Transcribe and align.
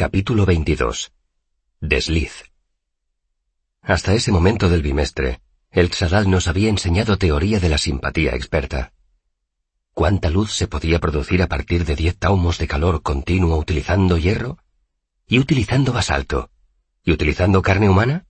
Capítulo 0.00 0.46
22. 0.46 1.10
Desliz. 1.80 2.44
Hasta 3.82 4.14
ese 4.14 4.30
momento 4.30 4.68
del 4.68 4.80
bimestre, 4.80 5.40
el 5.72 5.92
Xadal 5.92 6.30
nos 6.30 6.46
había 6.46 6.68
enseñado 6.68 7.18
teoría 7.18 7.58
de 7.58 7.68
la 7.68 7.78
simpatía 7.78 8.36
experta. 8.36 8.92
¿Cuánta 9.94 10.30
luz 10.30 10.52
se 10.52 10.68
podía 10.68 11.00
producir 11.00 11.42
a 11.42 11.48
partir 11.48 11.84
de 11.84 11.96
diez 11.96 12.16
taumos 12.16 12.58
de 12.58 12.68
calor 12.68 13.02
continuo 13.02 13.58
utilizando 13.58 14.18
hierro? 14.18 14.58
¿Y 15.26 15.40
utilizando 15.40 15.92
basalto? 15.92 16.48
¿Y 17.02 17.10
utilizando 17.10 17.60
carne 17.60 17.88
humana? 17.88 18.24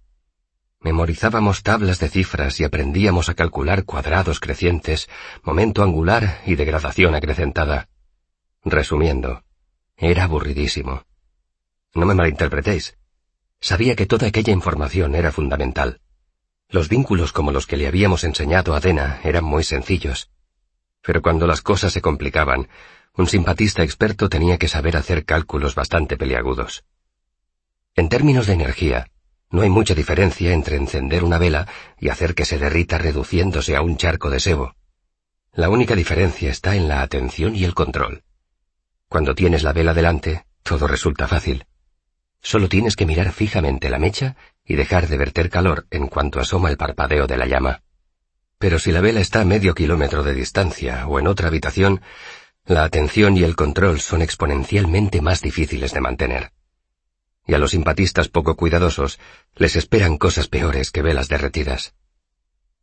Memorizábamos 0.81 1.63
tablas 1.63 1.99
de 1.99 2.09
cifras 2.09 2.59
y 2.61 2.65
aprendíamos 2.65 3.29
a 3.29 3.35
calcular 3.35 3.85
cuadrados 3.85 4.41
crecientes, 4.41 5.07
momento 5.43 5.83
angular 5.83 6.41
y 6.47 6.55
degradación 6.55 7.15
acrecentada. 7.15 7.91
Resumiendo, 8.65 9.45
era 9.99 10.25
aburridísimo. 10.25 11.05
No 11.99 12.07
me 12.07 12.15
malinterpretéis. 12.15 12.97
Sabía 13.61 13.97
que 13.97 14.07
toda 14.07 14.29
aquella 14.29 14.53
información 14.53 15.17
era 15.17 15.33
fundamental. 15.33 16.01
Los 16.69 16.89
vínculos 16.89 17.33
como 17.33 17.51
los 17.51 17.67
que 17.67 17.77
le 17.77 17.89
habíamos 17.89 18.23
enseñado 18.23 18.77
a 18.77 18.79
Dena 18.79 19.19
eran 19.25 19.43
muy 19.43 19.65
sencillos. 19.65 20.31
Pero 21.03 21.23
cuando 21.23 21.49
las 21.49 21.61
cosas 21.61 21.93
se 21.93 22.01
complicaban, 22.01 22.69
un 23.17 23.27
simpatista 23.27 23.83
experto 23.83 24.29
tenía 24.29 24.59
que 24.59 24.69
saber 24.69 24.97
hacer 24.97 25.25
cálculos 25.25 25.75
bastante 25.75 26.17
peliagudos. 26.17 26.85
En 27.97 28.09
términos 28.09 28.47
de 28.47 28.53
energía, 28.53 29.11
no 29.51 29.63
hay 29.63 29.69
mucha 29.69 29.97
diferencia 29.97 30.53
entre 30.53 30.77
encender 30.77 31.25
una 31.25 31.39
vela 31.39 31.67
y 31.99 32.11
hacer 32.11 32.37
que 32.37 32.45
se 32.45 32.59
derrita 32.59 32.99
reduciéndose 32.99 33.75
a 33.75 33.83
un 33.83 33.97
charco 33.97 34.31
de 34.31 34.39
sebo. 34.39 34.77
La 35.53 35.69
única 35.69 35.97
diferencia 35.97 36.49
está 36.49 36.77
en 36.77 36.87
la 36.87 37.03
atención 37.03 37.57
y 37.57 37.65
el 37.65 37.75
control. 37.75 38.23
Cuando 39.09 39.35
tienes 39.35 39.65
la 39.65 39.73
vela 39.73 39.95
delante, 39.95 40.45
todo 40.63 40.87
resulta 40.87 41.27
fácil. 41.27 41.65
Solo 42.41 42.69
tienes 42.69 42.97
que 42.97 43.07
mirar 43.07 43.33
fijamente 43.33 43.91
la 43.91 43.99
mecha 43.99 44.37
y 44.65 44.77
dejar 44.77 45.09
de 45.09 45.19
verter 45.19 45.51
calor 45.51 45.87
en 45.91 46.07
cuanto 46.07 46.41
asoma 46.41 46.71
el 46.71 46.77
parpadeo 46.77 47.27
de 47.27 47.37
la 47.37 47.47
llama. 47.47 47.83
Pero 48.59 48.79
si 48.79 48.93
la 48.93 49.01
vela 49.01 49.21
está 49.21 49.43
a 49.43 49.45
medio 49.45 49.75
kilómetro 49.75 50.23
de 50.23 50.35
distancia 50.35 51.07
o 51.07 51.19
en 51.19 51.27
otra 51.27 51.49
habitación, 51.49 52.01
la 52.65 52.85
atención 52.85 53.37
y 53.37 53.45
el 53.45 53.57
control 53.57 54.01
son 54.01 54.21
exponencialmente 54.21 55.23
más 55.23 55.41
difíciles 55.41 55.93
de 55.93 56.01
mantener. 56.01 56.53
Y 57.47 57.55
a 57.55 57.59
los 57.59 57.71
simpatistas 57.71 58.29
poco 58.29 58.57
cuidadosos 58.57 59.19
les 59.55 59.75
esperan 59.77 60.19
cosas 60.19 60.49
peores 60.49 60.91
que 60.91 61.01
velas 61.01 61.29
derretidas. 61.29 61.95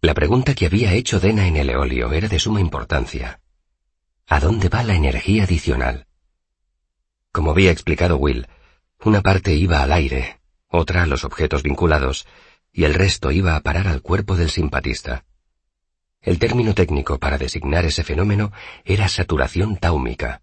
La 0.01 0.13
pregunta 0.13 0.55
que 0.55 0.65
había 0.65 0.93
hecho 0.93 1.19
Dena 1.19 1.47
en 1.47 1.57
el 1.57 1.69
eolio 1.69 2.11
era 2.11 2.27
de 2.27 2.39
suma 2.39 2.61
importancia. 2.61 3.41
¿A 4.27 4.39
dónde 4.39 4.69
va 4.69 4.81
la 4.81 4.95
energía 4.95 5.43
adicional? 5.43 6.07
Como 7.31 7.51
había 7.51 7.69
explicado 7.69 8.17
Will, 8.17 8.47
una 9.03 9.21
parte 9.21 9.53
iba 9.53 9.81
al 9.81 9.91
aire, 9.91 10.39
otra 10.67 11.03
a 11.03 11.05
los 11.05 11.23
objetos 11.23 11.63
vinculados, 11.63 12.25
y 12.71 12.83
el 12.83 12.93
resto 12.93 13.31
iba 13.31 13.55
a 13.55 13.61
parar 13.61 13.87
al 13.87 14.01
cuerpo 14.01 14.35
del 14.35 14.49
simpatista. 14.49 15.25
El 16.21 16.39
término 16.39 16.73
técnico 16.73 17.19
para 17.19 17.37
designar 17.37 17.85
ese 17.85 18.03
fenómeno 18.03 18.51
era 18.83 19.07
saturación 19.07 19.77
táumica, 19.77 20.41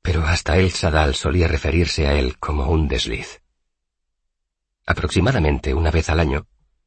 pero 0.00 0.24
hasta 0.24 0.56
el 0.56 0.70
Sadal 0.70 1.14
solía 1.14 1.48
referirse 1.48 2.06
a 2.06 2.14
él 2.14 2.38
como 2.38 2.70
un 2.70 2.86
desliz. 2.86 3.42
Aproximadamente 4.86 5.74
una 5.74 5.90
vez 5.90 6.08
al 6.10 6.20
año, 6.20 6.46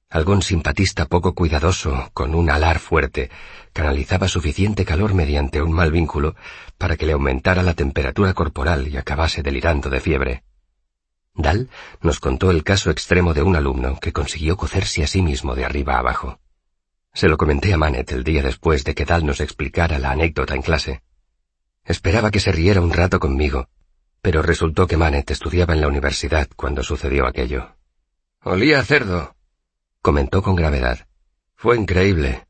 algún 0.10 0.42
simpatista 0.42 1.06
poco 1.06 1.36
cuidadoso, 1.36 2.10
con 2.14 2.34
un 2.34 2.50
alar 2.50 2.80
fuerte, 2.80 3.30
canalizaba 3.74 4.28
suficiente 4.28 4.86
calor 4.86 5.14
mediante 5.14 5.62
un 5.62 5.74
mal 5.74 5.92
vínculo 5.92 6.36
para 6.78 6.96
que 6.96 7.06
le 7.06 7.12
aumentara 7.12 7.62
la 7.62 7.74
temperatura 7.74 8.34
corporal 8.34 8.88
y 8.88 8.98
acabase 8.98 9.44
delirando 9.44 9.90
de 9.90 10.00
fiebre. 10.00 10.44
Dal 11.40 11.70
nos 12.02 12.20
contó 12.20 12.52
el 12.52 12.64
caso 12.64 12.92
extremo 12.92 13.34
de 13.34 13.42
un 13.42 13.56
alumno 13.56 13.98
que 14.00 14.12
consiguió 14.12 14.58
cocerse 14.58 15.04
a 15.04 15.08
sí 15.08 15.22
mismo 15.22 15.56
de 15.56 15.64
arriba 15.64 15.98
abajo. 15.98 16.40
Se 17.14 17.30
lo 17.30 17.38
comenté 17.38 17.74
a 17.74 17.78
Manet 17.78 18.12
el 18.12 18.24
día 18.24 18.44
después 18.44 18.84
de 18.84 18.94
que 18.94 19.06
Dal 19.06 19.26
nos 19.26 19.40
explicara 19.40 20.00
la 20.00 20.12
anécdota 20.12 20.54
en 20.54 20.62
clase. 20.62 21.02
Esperaba 21.86 22.30
que 22.30 22.42
se 22.42 22.52
riera 22.52 22.82
un 22.82 22.92
rato 22.92 23.20
conmigo, 23.20 23.70
pero 24.22 24.42
resultó 24.42 24.86
que 24.86 24.98
Manet 24.98 25.32
estudiaba 25.32 25.74
en 25.74 25.82
la 25.82 25.88
universidad 25.88 26.50
cuando 26.56 26.84
sucedió 26.84 27.26
aquello. 27.26 27.76
Olía 28.44 28.80
a 28.80 28.84
cerdo, 28.84 29.36
comentó 30.02 30.44
con 30.44 30.56
gravedad. 30.56 31.08
Fue 31.56 31.78
increíble. 31.78 32.48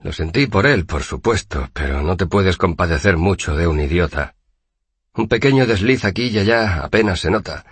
Lo 0.00 0.12
sentí 0.12 0.46
por 0.46 0.66
él, 0.66 0.86
por 0.86 1.02
supuesto, 1.02 1.68
pero 1.74 2.00
no 2.02 2.16
te 2.16 2.26
puedes 2.26 2.56
compadecer 2.56 3.18
mucho 3.18 3.54
de 3.54 3.66
un 3.66 3.80
idiota. 3.80 4.34
Un 5.14 5.28
pequeño 5.28 5.66
desliz 5.66 6.06
aquí 6.06 6.28
y 6.28 6.38
allá 6.38 6.82
apenas 6.82 7.20
se 7.20 7.30
nota, 7.30 7.64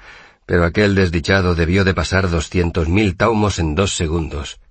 pero 0.48 0.64
aquel 0.64 0.94
desdichado 0.94 1.54
debió 1.54 1.84
de 1.84 1.92
pasar 1.92 2.30
doscientos 2.30 2.88
mil 2.88 3.18
taumos 3.18 3.58
en 3.58 3.74
dos 3.74 3.92
segundos. 3.94 4.62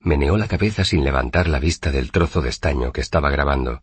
Meneó 0.00 0.36
la 0.36 0.48
cabeza 0.48 0.84
sin 0.84 1.02
levantar 1.02 1.48
la 1.48 1.58
vista 1.58 1.90
del 1.90 2.12
trozo 2.12 2.42
de 2.42 2.50
estaño 2.50 2.92
que 2.92 3.00
estaba 3.00 3.30
grabando. 3.30 3.82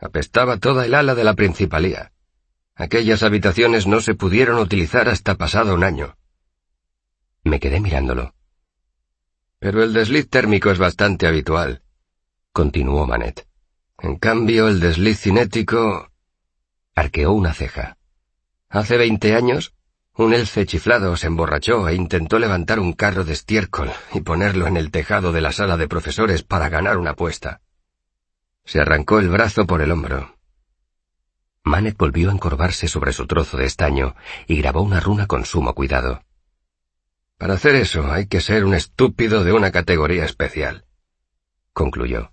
Apestaba 0.00 0.56
toda 0.56 0.84
el 0.84 0.96
ala 0.96 1.14
de 1.14 1.22
la 1.22 1.34
principalía. 1.34 2.10
Aquellas 2.74 3.22
habitaciones 3.22 3.86
no 3.86 4.00
se 4.00 4.16
pudieron 4.16 4.58
utilizar 4.58 5.08
hasta 5.08 5.36
pasado 5.36 5.74
un 5.74 5.84
año. 5.84 6.16
Me 7.44 7.60
quedé 7.60 7.78
mirándolo. 7.78 8.34
Pero 9.60 9.84
el 9.84 9.92
desliz 9.92 10.28
térmico 10.28 10.72
es 10.72 10.78
bastante 10.78 11.28
habitual, 11.28 11.82
continuó 12.50 13.06
Manet. 13.06 13.46
En 14.00 14.16
cambio, 14.16 14.66
el 14.66 14.80
desliz 14.80 15.20
cinético... 15.20 16.10
Arqueó 16.96 17.30
una 17.30 17.54
ceja. 17.54 17.96
Hace 18.68 18.96
veinte 18.96 19.36
años, 19.36 19.72
un 20.16 20.34
elfe 20.34 20.66
chiflado 20.66 21.16
se 21.16 21.28
emborrachó 21.28 21.88
e 21.88 21.94
intentó 21.94 22.38
levantar 22.38 22.78
un 22.78 22.92
carro 22.92 23.24
de 23.24 23.32
estiércol 23.32 23.90
y 24.12 24.20
ponerlo 24.20 24.66
en 24.66 24.76
el 24.76 24.90
tejado 24.90 25.32
de 25.32 25.40
la 25.40 25.52
sala 25.52 25.76
de 25.76 25.88
profesores 25.88 26.42
para 26.42 26.68
ganar 26.68 26.98
una 26.98 27.10
apuesta. 27.10 27.60
Se 28.64 28.80
arrancó 28.80 29.18
el 29.18 29.28
brazo 29.28 29.66
por 29.66 29.80
el 29.80 29.90
hombro. 29.90 30.36
Manet 31.62 31.96
volvió 31.96 32.30
a 32.30 32.32
encorvarse 32.32 32.88
sobre 32.88 33.12
su 33.12 33.26
trozo 33.26 33.56
de 33.56 33.66
estaño 33.66 34.14
y 34.46 34.56
grabó 34.56 34.82
una 34.82 35.00
runa 35.00 35.26
con 35.26 35.44
sumo 35.44 35.74
cuidado. 35.74 36.22
Para 37.38 37.54
hacer 37.54 37.74
eso 37.74 38.10
hay 38.10 38.26
que 38.26 38.40
ser 38.40 38.64
un 38.64 38.74
estúpido 38.74 39.44
de 39.44 39.52
una 39.52 39.70
categoría 39.70 40.24
especial, 40.24 40.84
concluyó. 41.72 42.32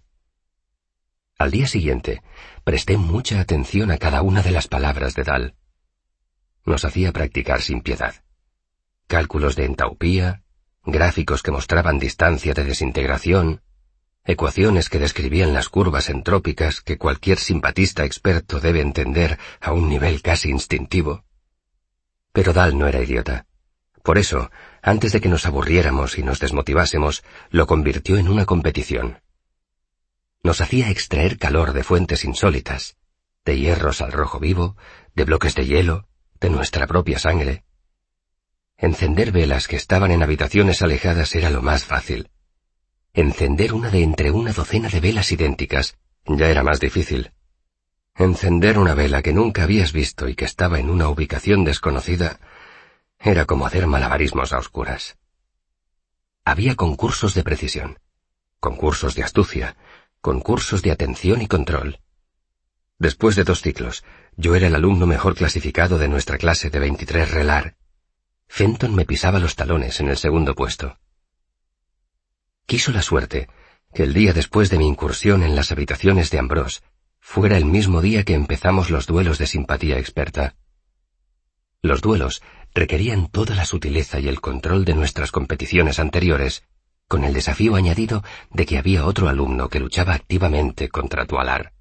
Al 1.38 1.52
día 1.52 1.68
siguiente, 1.68 2.24
presté 2.64 2.98
mucha 2.98 3.40
atención 3.40 3.92
a 3.92 3.98
cada 3.98 4.22
una 4.22 4.42
de 4.42 4.52
las 4.52 4.68
palabras 4.68 5.14
de 5.14 5.24
Dal 5.24 5.57
nos 6.68 6.86
hacía 6.86 7.12
practicar 7.12 7.62
sin 7.62 7.82
piedad. 7.82 8.14
Cálculos 9.08 9.56
de 9.56 9.66
entaupía, 9.66 10.44
gráficos 10.86 11.42
que 11.42 11.52
mostraban 11.52 11.98
distancia 11.98 12.54
de 12.54 12.66
desintegración, 12.66 13.62
ecuaciones 14.26 14.90
que 14.90 15.00
describían 15.00 15.54
las 15.54 15.70
curvas 15.70 16.10
entrópicas 16.10 16.82
que 16.82 16.98
cualquier 16.98 17.40
simpatista 17.40 18.04
experto 18.04 18.60
debe 18.60 18.82
entender 18.82 19.40
a 19.62 19.72
un 19.72 19.88
nivel 19.88 20.22
casi 20.22 20.50
instintivo. 20.50 21.24
Pero 22.34 22.52
Dal 22.52 22.78
no 22.78 22.88
era 22.88 23.02
idiota. 23.02 23.48
Por 24.04 24.18
eso, 24.18 24.52
antes 24.82 25.14
de 25.14 25.22
que 25.22 25.30
nos 25.30 25.46
aburriéramos 25.46 26.18
y 26.18 26.24
nos 26.24 26.40
desmotivásemos, 26.40 27.24
lo 27.50 27.66
convirtió 27.66 28.18
en 28.18 28.28
una 28.28 28.46
competición. 28.46 29.22
Nos 30.44 30.60
hacía 30.60 30.90
extraer 30.90 31.38
calor 31.38 31.72
de 31.72 31.84
fuentes 31.84 32.26
insólitas, 32.26 32.98
de 33.46 33.58
hierros 33.58 34.02
al 34.02 34.12
rojo 34.12 34.40
vivo, 34.40 34.76
de 35.16 35.24
bloques 35.24 35.56
de 35.56 35.66
hielo, 35.66 36.08
de 36.40 36.50
nuestra 36.50 36.88
propia 36.88 37.20
sangre. 37.20 37.64
Encender 38.78 39.32
velas 39.32 39.68
que 39.68 39.76
estaban 39.76 40.12
en 40.12 40.22
habitaciones 40.22 40.82
alejadas 40.82 41.34
era 41.36 41.50
lo 41.50 41.62
más 41.62 41.84
fácil. 41.84 42.30
Encender 43.14 43.74
una 43.74 43.90
de 43.90 44.04
entre 44.04 44.32
una 44.32 44.54
docena 44.54 44.90
de 44.90 45.00
velas 45.00 45.32
idénticas 45.32 45.98
ya 46.26 46.50
era 46.50 46.64
más 46.64 46.80
difícil. 46.80 47.32
Encender 48.16 48.78
una 48.78 48.94
vela 48.94 49.22
que 49.22 49.34
nunca 49.34 49.64
habías 49.64 49.92
visto 49.94 50.28
y 50.28 50.36
que 50.36 50.46
estaba 50.46 50.80
en 50.80 50.90
una 50.90 51.10
ubicación 51.10 51.64
desconocida 51.64 52.40
era 53.20 53.46
como 53.46 53.66
hacer 53.66 53.88
malabarismos 53.88 54.54
a 54.54 54.60
oscuras. 54.60 55.18
Había 56.46 56.76
concursos 56.76 57.34
de 57.34 57.44
precisión, 57.44 58.00
concursos 58.60 59.16
de 59.16 59.24
astucia, 59.24 59.76
concursos 60.22 60.82
de 60.82 60.92
atención 60.92 61.42
y 61.42 61.48
control. 61.48 62.00
Después 63.00 63.36
de 63.36 63.44
dos 63.44 63.62
ciclos, 63.62 64.04
yo 64.38 64.56
era 64.56 64.68
el 64.68 64.76
alumno 64.76 65.06
mejor 65.06 65.36
clasificado 65.36 66.00
de 66.00 66.08
nuestra 66.08 66.38
clase 66.38 66.70
de 66.70 66.80
23 66.80 67.32
relar. 67.32 67.76
Fenton 68.48 68.96
me 68.96 69.06
pisaba 69.06 69.40
los 69.40 69.56
talones 69.56 70.00
en 70.00 70.10
el 70.10 70.18
segundo 70.18 70.56
puesto. 70.56 70.98
Quiso 72.66 72.92
la 72.92 73.02
suerte 73.02 73.50
que 73.94 74.04
el 74.04 74.14
día 74.14 74.34
después 74.34 74.70
de 74.70 74.78
mi 74.78 74.88
incursión 74.88 75.44
en 75.44 75.56
las 75.56 75.72
habitaciones 75.72 76.32
de 76.32 76.40
Ambrose 76.40 76.82
fuera 77.20 77.58
el 77.58 77.66
mismo 77.66 78.02
día 78.02 78.24
que 78.24 78.34
empezamos 78.34 78.90
los 78.90 79.06
duelos 79.06 79.38
de 79.38 79.48
simpatía 79.48 80.00
experta. 80.00 80.56
Los 81.82 82.02
duelos 82.02 82.42
requerían 82.74 83.28
toda 83.28 83.56
la 83.56 83.66
sutileza 83.66 84.20
y 84.20 84.28
el 84.28 84.42
control 84.42 84.86
de 84.86 84.96
nuestras 84.96 85.32
competiciones 85.32 86.00
anteriores, 86.00 86.64
con 87.08 87.24
el 87.24 87.34
desafío 87.34 87.76
añadido 87.76 88.24
de 88.50 88.66
que 88.66 88.78
había 88.78 89.06
otro 89.06 89.30
alumno 89.30 89.70
que 89.70 89.80
luchaba 89.80 90.14
activamente 90.14 90.90
contra 90.90 91.26
tu 91.26 91.38
alar. 91.38 91.77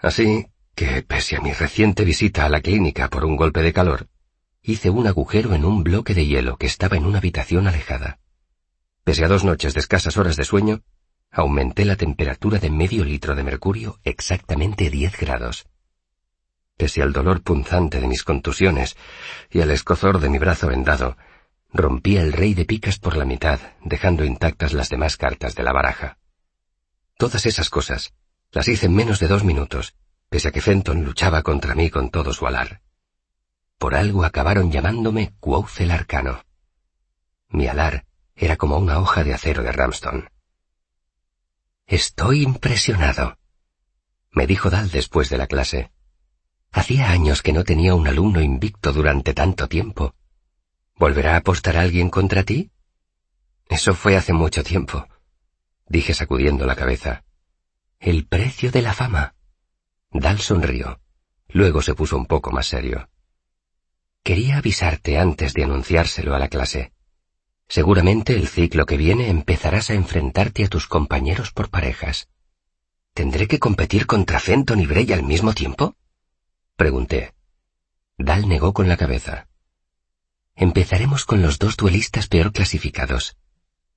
Así 0.00 0.46
que, 0.74 1.02
pese 1.02 1.36
a 1.36 1.40
mi 1.40 1.52
reciente 1.52 2.04
visita 2.04 2.46
a 2.46 2.48
la 2.48 2.60
clínica 2.60 3.08
por 3.08 3.24
un 3.24 3.36
golpe 3.36 3.60
de 3.60 3.72
calor, 3.72 4.08
hice 4.62 4.88
un 4.88 5.06
agujero 5.06 5.54
en 5.54 5.64
un 5.64 5.84
bloque 5.84 6.14
de 6.14 6.26
hielo 6.26 6.56
que 6.56 6.66
estaba 6.66 6.96
en 6.96 7.04
una 7.04 7.18
habitación 7.18 7.66
alejada. 7.66 8.18
Pese 9.04 9.24
a 9.24 9.28
dos 9.28 9.44
noches 9.44 9.74
de 9.74 9.80
escasas 9.80 10.16
horas 10.16 10.36
de 10.36 10.44
sueño, 10.44 10.82
aumenté 11.30 11.84
la 11.84 11.96
temperatura 11.96 12.58
de 12.58 12.70
medio 12.70 13.04
litro 13.04 13.34
de 13.34 13.42
mercurio 13.42 13.98
exactamente 14.02 14.88
10 14.88 15.18
grados. 15.18 15.66
Pese 16.76 17.02
al 17.02 17.12
dolor 17.12 17.42
punzante 17.42 18.00
de 18.00 18.08
mis 18.08 18.22
contusiones 18.22 18.96
y 19.50 19.60
al 19.60 19.70
escozor 19.70 20.18
de 20.18 20.30
mi 20.30 20.38
brazo 20.38 20.68
vendado, 20.68 21.18
rompí 21.72 22.16
el 22.16 22.32
rey 22.32 22.54
de 22.54 22.64
picas 22.64 22.98
por 22.98 23.16
la 23.16 23.26
mitad, 23.26 23.60
dejando 23.84 24.24
intactas 24.24 24.72
las 24.72 24.88
demás 24.88 25.18
cartas 25.18 25.54
de 25.54 25.62
la 25.62 25.72
baraja. 25.72 26.16
Todas 27.18 27.44
esas 27.44 27.68
cosas 27.68 28.14
las 28.52 28.68
hice 28.68 28.86
en 28.86 28.94
menos 28.94 29.20
de 29.20 29.28
dos 29.28 29.44
minutos, 29.44 29.94
pese 30.28 30.48
a 30.48 30.52
que 30.52 30.60
Fenton 30.60 31.04
luchaba 31.04 31.42
contra 31.42 31.74
mí 31.74 31.90
con 31.90 32.10
todo 32.10 32.32
su 32.32 32.46
alar. 32.46 32.82
Por 33.78 33.94
algo 33.94 34.24
acabaron 34.24 34.70
llamándome 34.70 35.34
Quoth 35.40 35.80
el 35.80 35.90
Arcano. 35.90 36.44
Mi 37.48 37.66
alar 37.66 38.06
era 38.34 38.56
como 38.56 38.78
una 38.78 38.98
hoja 38.98 39.24
de 39.24 39.34
acero 39.34 39.62
de 39.62 39.72
Ramston. 39.72 40.30
Estoy 41.86 42.42
impresionado, 42.42 43.38
me 44.32 44.46
dijo 44.46 44.70
Dal 44.70 44.90
después 44.90 45.28
de 45.28 45.38
la 45.38 45.46
clase. 45.46 45.90
Hacía 46.72 47.10
años 47.10 47.42
que 47.42 47.52
no 47.52 47.64
tenía 47.64 47.94
un 47.94 48.06
alumno 48.06 48.40
invicto 48.40 48.92
durante 48.92 49.34
tanto 49.34 49.68
tiempo. 49.68 50.14
¿Volverá 50.96 51.34
a 51.34 51.38
apostar 51.38 51.76
alguien 51.76 52.10
contra 52.10 52.44
ti? 52.44 52.70
Eso 53.68 53.94
fue 53.94 54.16
hace 54.16 54.32
mucho 54.32 54.62
tiempo, 54.62 55.06
dije 55.86 56.14
sacudiendo 56.14 56.66
la 56.66 56.76
cabeza. 56.76 57.24
El 58.00 58.26
precio 58.26 58.70
de 58.70 58.80
la 58.80 58.94
fama. 58.94 59.34
Dal 60.10 60.40
sonrió. 60.40 61.02
Luego 61.48 61.82
se 61.82 61.94
puso 61.94 62.16
un 62.16 62.24
poco 62.24 62.50
más 62.50 62.66
serio. 62.66 63.10
Quería 64.22 64.56
avisarte 64.56 65.18
antes 65.18 65.52
de 65.52 65.64
anunciárselo 65.64 66.34
a 66.34 66.38
la 66.38 66.48
clase. 66.48 66.94
Seguramente 67.68 68.32
el 68.32 68.48
ciclo 68.48 68.86
que 68.86 68.96
viene 68.96 69.28
empezarás 69.28 69.90
a 69.90 69.94
enfrentarte 69.94 70.64
a 70.64 70.68
tus 70.68 70.86
compañeros 70.86 71.52
por 71.52 71.68
parejas. 71.68 72.30
¿Tendré 73.12 73.46
que 73.46 73.58
competir 73.58 74.06
contra 74.06 74.40
Fenton 74.40 74.80
y 74.80 74.86
Bray 74.86 75.12
al 75.12 75.22
mismo 75.22 75.52
tiempo? 75.52 75.94
Pregunté. 76.76 77.34
Dal 78.16 78.48
negó 78.48 78.72
con 78.72 78.88
la 78.88 78.96
cabeza. 78.96 79.46
Empezaremos 80.56 81.26
con 81.26 81.42
los 81.42 81.58
dos 81.58 81.76
duelistas 81.76 82.28
peor 82.28 82.52
clasificados. 82.52 83.36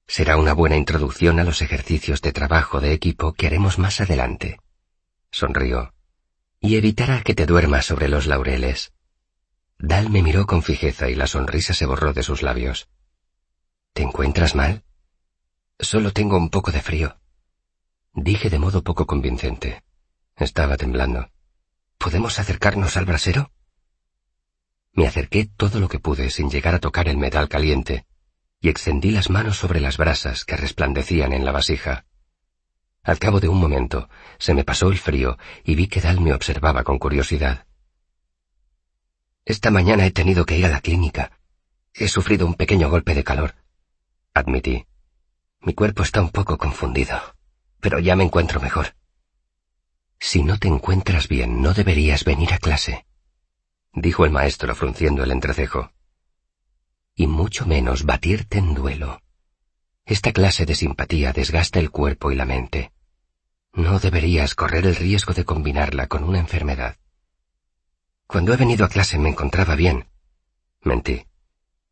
Será 0.07 0.38
una 0.38 0.53
buena 0.53 0.75
introducción 0.75 1.39
a 1.39 1.44
los 1.44 1.61
ejercicios 1.61 2.21
de 2.21 2.33
trabajo 2.33 2.81
de 2.81 2.94
equipo 2.94 3.33
que 3.33 3.47
haremos 3.47 3.79
más 3.79 4.01
adelante. 4.01 4.59
Sonrió. 5.31 5.94
Y 6.59 6.75
evitará 6.75 7.23
que 7.23 7.33
te 7.33 7.45
duermas 7.45 7.85
sobre 7.85 8.07
los 8.07 8.27
laureles. 8.27 8.94
Dal 9.77 10.09
me 10.09 10.21
miró 10.21 10.45
con 10.45 10.61
fijeza 10.61 11.09
y 11.09 11.15
la 11.15 11.27
sonrisa 11.27 11.73
se 11.73 11.85
borró 11.85 12.13
de 12.13 12.23
sus 12.23 12.41
labios. 12.41 12.89
¿Te 13.94 14.03
encuentras 14.03 14.55
mal? 14.55 14.83
Solo 15.79 16.11
tengo 16.11 16.38
un 16.38 16.50
poco 16.50 16.71
de 16.71 16.81
frío. 16.81 17.19
Dije 18.13 18.50
de 18.50 18.59
modo 18.59 18.83
poco 18.83 19.05
convincente. 19.05 19.83
Estaba 20.35 20.77
temblando. 20.77 21.29
¿Podemos 21.97 22.39
acercarnos 22.39 22.95
al 22.97 23.05
brasero? 23.05 23.51
Me 24.94 25.07
acerqué 25.07 25.45
todo 25.45 25.79
lo 25.79 25.89
que 25.89 26.00
pude 26.00 26.29
sin 26.29 26.50
llegar 26.50 26.75
a 26.75 26.79
tocar 26.79 27.07
el 27.07 27.17
metal 27.17 27.50
caliente, 27.50 28.05
y 28.63 28.69
extendí 28.69 29.12
las 29.12 29.30
manos 29.30 29.57
sobre 29.57 29.80
las 29.80 29.98
brasas 29.98 30.45
que 30.45 30.57
resplandecían 30.57 31.33
en 31.33 31.45
la 31.45 31.51
vasija. 31.51 32.06
Al 33.04 33.19
cabo 33.19 33.39
de 33.39 33.50
un 33.50 33.60
momento, 33.60 34.10
se 34.39 34.56
me 34.56 34.63
pasó 34.63 34.89
el 34.89 34.98
frío 34.98 35.38
y 35.63 35.75
vi 35.75 35.86
que 35.86 36.01
Dal 36.01 36.19
me 36.19 36.33
observaba 36.33 36.83
con 36.83 36.98
curiosidad. 36.98 37.68
Esta 39.45 39.69
mañana 39.69 40.07
he 40.07 40.12
tenido 40.12 40.48
que 40.48 40.57
ir 40.57 40.65
a 40.65 40.69
la 40.69 40.81
clínica. 40.81 41.39
He 41.94 42.07
sufrido 42.07 42.48
un 42.48 42.56
pequeño 42.56 42.89
golpe 42.89 43.13
de 43.13 43.24
calor 43.24 43.54
admití. 44.33 44.86
Mi 45.62 45.74
cuerpo 45.74 46.04
está 46.04 46.21
un 46.21 46.30
poco 46.30 46.57
confundido, 46.57 47.15
pero 47.80 48.00
ya 48.00 48.15
me 48.15 48.24
encuentro 48.24 48.60
mejor. 48.60 48.95
Si 50.19 50.44
no 50.44 50.57
te 50.57 50.68
encuentras 50.68 51.27
bien, 51.27 51.62
no 51.62 51.74
deberías 51.74 52.24
venir 52.24 52.54
a 52.54 52.57
clase, 52.57 53.06
dijo 53.94 54.25
el 54.25 54.31
maestro 54.31 54.74
frunciendo 54.75 55.24
el 55.24 55.31
entrecejo. 55.31 55.92
Y 57.15 57.27
mucho 57.27 57.65
menos 57.65 58.04
batirte 58.06 58.57
en 58.57 58.74
duelo. 58.74 59.21
Esta 60.06 60.33
clase 60.33 60.65
de 60.65 60.75
simpatía 60.75 61.31
desgasta 61.31 61.80
el 61.80 61.92
cuerpo 61.92 62.31
y 62.31 62.36
la 62.36 62.45
mente. 62.45 62.92
No 63.74 64.00
deberías 64.00 64.56
correr 64.56 64.86
el 64.86 64.95
riesgo 64.95 65.33
de 65.33 65.45
combinarla 65.45 66.07
con 66.07 66.24
una 66.24 66.39
enfermedad. 66.39 66.98
Cuando 68.27 68.54
he 68.54 68.57
venido 68.57 68.86
a 68.86 68.89
clase 68.89 69.18
me 69.19 69.30
encontraba 69.30 69.75
bien. 69.75 70.07
Mentí. 70.81 71.25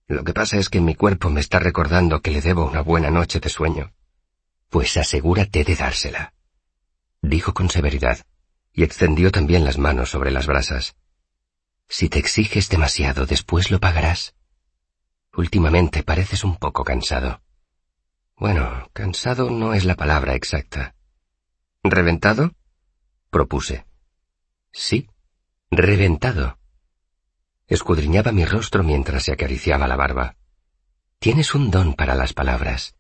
Lo 0.08 0.24
que 0.24 0.34
pasa 0.34 0.58
es 0.58 0.70
que 0.70 0.82
mi 0.82 0.96
cuerpo 0.96 1.30
me 1.30 1.40
está 1.40 1.60
recordando 1.60 2.22
que 2.22 2.32
le 2.32 2.42
debo 2.42 2.66
una 2.66 2.82
buena 2.82 3.10
noche 3.12 3.40
de 3.40 3.50
sueño. 3.50 3.94
Pues 4.70 4.98
asegúrate 4.98 5.64
de 5.64 5.76
dársela, 5.76 6.34
dijo 7.22 7.54
con 7.54 7.70
severidad, 7.70 8.26
y 8.74 8.84
extendió 8.84 9.32
también 9.32 9.64
las 9.64 9.78
manos 9.78 10.10
sobre 10.10 10.32
las 10.32 10.48
brasas. 10.48 10.96
Si 11.88 12.10
te 12.10 12.20
exiges 12.20 12.70
demasiado, 12.70 13.26
después 13.26 13.70
lo 13.70 13.80
pagarás. 13.80 14.34
Últimamente 15.34 16.04
pareces 16.04 16.44
un 16.44 16.58
poco 16.58 16.84
cansado. 16.84 17.42
Bueno, 18.36 18.90
cansado 18.94 19.50
no 19.50 19.74
es 19.74 19.86
la 19.86 19.96
palabra 19.96 20.36
exacta. 20.36 20.96
¿Reventado? 21.84 22.52
propuse. 23.30 23.86
Sí, 24.72 25.10
reventado. 25.70 26.58
Escudriñaba 27.68 28.32
mi 28.34 28.46
rostro 28.46 28.84
mientras 28.84 29.24
se 29.24 29.32
acariciaba 29.32 29.88
la 29.88 29.96
barba. 29.96 30.36
Tienes 31.20 31.56
un 31.56 31.72
don 31.72 31.94
para 31.94 32.16
las 32.16 32.34
palabras. 32.34 32.96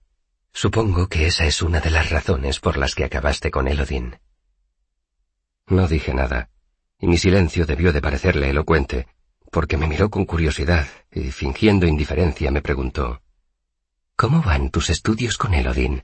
Supongo 0.53 1.07
que 1.07 1.27
esa 1.27 1.45
es 1.45 1.61
una 1.61 1.79
de 1.81 1.91
las 1.91 2.09
razones 2.09 2.59
por 2.59 2.77
las 2.77 2.95
que 2.95 3.03
acabaste 3.03 3.51
con 3.51 3.67
Elodin. 3.67 4.19
No 5.67 5.87
dije 5.87 6.13
nada, 6.13 6.49
y 6.99 7.07
mi 7.07 7.17
silencio 7.17 7.65
debió 7.65 7.91
de 7.91 8.01
parecerle 8.01 8.49
elocuente, 8.49 9.07
porque 9.51 9.77
me 9.77 9.87
miró 9.87 10.09
con 10.09 10.25
curiosidad 10.25 10.87
y, 11.11 11.29
fingiendo 11.31 11.85
indiferencia, 11.85 12.49
me 12.49 12.63
preguntó 12.63 13.21
¿Cómo 14.15 14.41
van 14.41 14.71
tus 14.71 14.89
estudios 14.89 15.37
con 15.37 15.53
Elodin? 15.53 16.03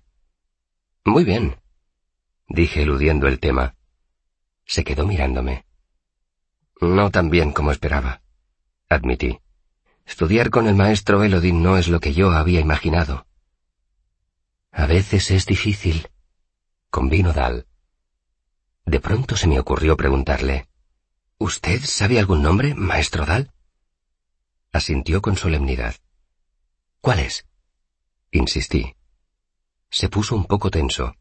Muy 1.04 1.24
bien, 1.24 1.56
dije 2.48 2.84
eludiendo 2.84 3.28
el 3.28 3.40
tema. 3.40 3.76
Se 4.66 4.84
quedó 4.84 5.08
mirándome. 5.08 5.66
No 6.80 7.10
tan 7.10 7.32
bien 7.32 7.52
como 7.52 7.72
esperaba 7.72 8.22
admití. 8.90 9.40
Estudiar 10.06 10.50
con 10.50 10.68
el 10.68 10.76
maestro 10.76 11.24
Elodin 11.24 11.62
no 11.62 11.78
es 11.78 11.88
lo 11.88 12.00
que 12.00 12.14
yo 12.14 12.32
había 12.32 12.60
imaginado. 12.60 13.28
A 14.72 14.86
veces 14.86 15.32
es 15.32 15.46
difícil, 15.46 16.10
convino 16.90 17.34
Dal. 17.34 17.68
De 18.86 19.00
pronto 19.00 19.36
se 19.36 19.48
me 19.48 19.60
ocurrió 19.60 19.98
preguntarle, 19.98 20.67
¿Usted 21.40 21.82
sabe 21.84 22.18
algún 22.18 22.42
nombre, 22.42 22.74
maestro 22.74 23.26
Dal? 23.26 23.52
Asintió 24.72 25.22
con 25.22 25.38
solemnidad. 25.38 25.96
¿Cuál 27.00 27.20
es? 27.20 27.46
Insistí. 28.32 28.96
Se 29.90 30.10
puso 30.10 30.36
un 30.36 30.46
poco 30.46 30.72
tenso, 30.72 31.16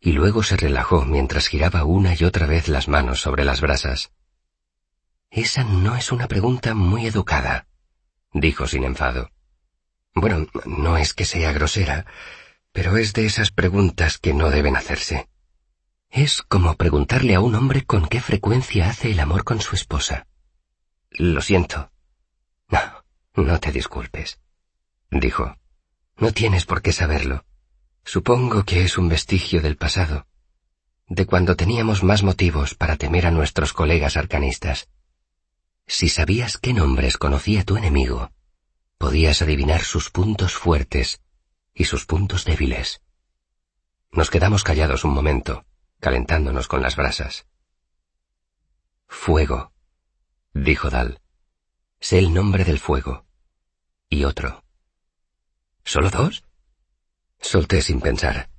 y 0.00 0.12
luego 0.12 0.42
se 0.42 0.58
relajó 0.58 1.06
mientras 1.06 1.46
giraba 1.46 1.84
una 1.84 2.14
y 2.14 2.24
otra 2.24 2.46
vez 2.46 2.68
las 2.68 2.88
manos 2.88 3.22
sobre 3.22 3.44
las 3.44 3.62
brasas. 3.62 4.12
Esa 5.30 5.64
no 5.64 5.96
es 5.96 6.12
una 6.12 6.28
pregunta 6.28 6.74
muy 6.74 7.06
educada, 7.06 7.66
dijo 8.34 8.66
sin 8.66 8.84
enfado. 8.84 9.30
Bueno, 10.14 10.46
no 10.66 10.98
es 10.98 11.14
que 11.14 11.24
sea 11.24 11.52
grosera, 11.52 12.04
pero 12.70 12.98
es 12.98 13.14
de 13.14 13.24
esas 13.24 13.50
preguntas 13.50 14.18
que 14.18 14.34
no 14.34 14.50
deben 14.50 14.76
hacerse. 14.76 15.26
Es 16.14 16.42
como 16.42 16.76
preguntarle 16.76 17.34
a 17.34 17.40
un 17.40 17.56
hombre 17.56 17.84
con 17.84 18.06
qué 18.06 18.20
frecuencia 18.20 18.88
hace 18.88 19.10
el 19.10 19.18
amor 19.18 19.42
con 19.42 19.60
su 19.60 19.74
esposa. 19.74 20.28
Lo 21.10 21.40
siento. 21.40 21.90
No, 22.68 22.78
no 23.34 23.58
te 23.58 23.72
disculpes, 23.72 24.38
dijo. 25.10 25.56
No 26.16 26.30
tienes 26.30 26.66
por 26.66 26.82
qué 26.82 26.92
saberlo. 26.92 27.44
Supongo 28.04 28.62
que 28.62 28.84
es 28.84 28.96
un 28.96 29.08
vestigio 29.08 29.60
del 29.60 29.76
pasado, 29.76 30.28
de 31.08 31.26
cuando 31.26 31.56
teníamos 31.56 32.04
más 32.04 32.22
motivos 32.22 32.76
para 32.76 32.94
temer 32.94 33.26
a 33.26 33.32
nuestros 33.32 33.72
colegas 33.72 34.16
arcanistas. 34.16 34.88
Si 35.88 36.08
sabías 36.08 36.58
qué 36.58 36.74
nombres 36.74 37.18
conocía 37.18 37.64
tu 37.64 37.76
enemigo, 37.76 38.30
podías 38.98 39.42
adivinar 39.42 39.82
sus 39.82 40.10
puntos 40.10 40.54
fuertes 40.54 41.20
y 41.74 41.86
sus 41.86 42.06
puntos 42.06 42.44
débiles. 42.44 43.02
Nos 44.12 44.30
quedamos 44.30 44.62
callados 44.62 45.02
un 45.02 45.12
momento, 45.12 45.66
calentándonos 46.04 46.68
con 46.68 46.82
las 46.82 46.96
brasas. 46.96 47.46
Fuego, 49.06 49.72
dijo 50.52 50.90
Dal. 50.90 51.22
Sé 51.98 52.18
el 52.18 52.34
nombre 52.34 52.64
del 52.64 52.78
fuego. 52.78 53.24
Y 54.10 54.24
otro. 54.24 54.62
¿Solo 55.82 56.10
dos? 56.10 56.44
Solté 57.40 57.80
sin 57.80 58.02
pensar. 58.02 58.50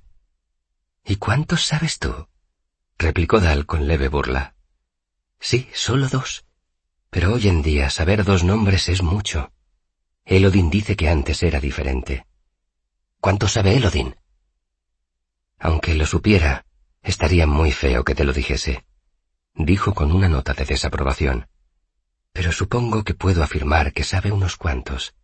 ¿Y 1.04 1.16
cuántos 1.18 1.64
sabes 1.64 2.00
tú? 2.00 2.28
replicó 2.98 3.38
Dal 3.38 3.64
con 3.64 3.86
leve 3.86 4.08
burla. 4.08 4.56
Sí, 5.38 5.70
solo 5.72 6.08
dos 6.08 6.44
Pero 7.10 7.34
hoy 7.34 7.46
en 7.46 7.62
día 7.62 7.90
saber 7.90 8.24
dos 8.24 8.42
nombres 8.42 8.88
es 8.88 9.04
mucho. 9.04 9.52
Elodin 10.24 10.68
dice 10.68 10.96
que 10.96 11.08
antes 11.08 11.44
era 11.44 11.60
diferente. 11.60 12.26
¿Cuánto 13.20 13.46
sabe 13.46 13.76
Elodin? 13.76 14.16
Aunque 15.60 15.94
lo 15.94 16.06
supiera, 16.06 16.66
estaría 17.06 17.46
muy 17.46 17.72
feo 17.72 18.04
que 18.04 18.14
te 18.14 18.24
lo 18.24 18.34
dijese, 18.34 18.84
dijo 19.54 19.94
con 19.94 20.12
una 20.12 20.28
nota 20.28 20.52
de 20.52 20.66
desaprobación. 20.66 21.48
Pero 22.32 22.52
supongo 22.52 23.02
que 23.02 23.14
puedo 23.14 23.42
afirmar 23.42 23.94
que 23.94 24.04
sabe 24.04 24.30
unos 24.30 24.56
cuantos. 24.56 25.14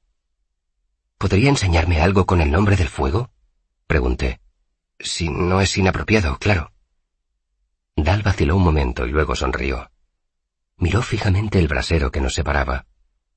¿Podría 1.19 1.51
enseñarme 1.51 2.01
algo 2.01 2.25
con 2.25 2.41
el 2.41 2.51
nombre 2.51 2.77
del 2.77 2.89
fuego? 2.89 3.31
pregunté. 3.87 4.41
Si 4.99 5.29
no 5.29 5.61
es 5.61 5.77
inapropiado, 5.77 6.39
claro. 6.39 6.73
Dal 7.97 8.23
vaciló 8.23 8.57
un 8.57 8.65
momento 8.65 9.07
y 9.07 9.11
luego 9.11 9.35
sonrió. 9.35 9.91
Miró 10.79 11.03
fijamente 11.03 11.59
el 11.59 11.69
brasero 11.69 12.11
que 12.11 12.23
nos 12.23 12.35
separaba 12.35 12.87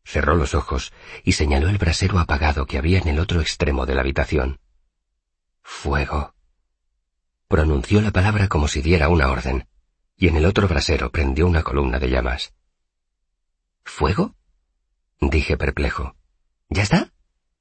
cerró 0.05 0.35
los 0.35 0.53
ojos 0.53 0.93
y 1.23 1.33
señaló 1.33 1.67
el 1.67 1.79
brasero 1.79 2.19
apagado 2.19 2.65
que 2.67 2.77
había 2.77 2.99
en 2.99 3.07
el 3.07 3.19
otro 3.19 3.41
extremo 3.41 3.85
de 3.85 3.95
la 3.95 4.01
habitación. 4.01 4.59
Fuego. 5.61 6.34
Pronunció 7.47 8.01
la 8.01 8.11
palabra 8.11 8.47
como 8.47 8.67
si 8.67 8.81
diera 8.81 9.09
una 9.09 9.29
orden, 9.29 9.67
y 10.17 10.27
en 10.27 10.37
el 10.37 10.45
otro 10.45 10.67
brasero 10.67 11.11
prendió 11.11 11.45
una 11.47 11.63
columna 11.63 11.99
de 11.99 12.09
llamas. 12.09 12.53
¿Fuego? 13.83 14.35
dije 15.21 15.57
perplejo. 15.57 16.15
¿Ya 16.69 16.83
está? 16.83 17.11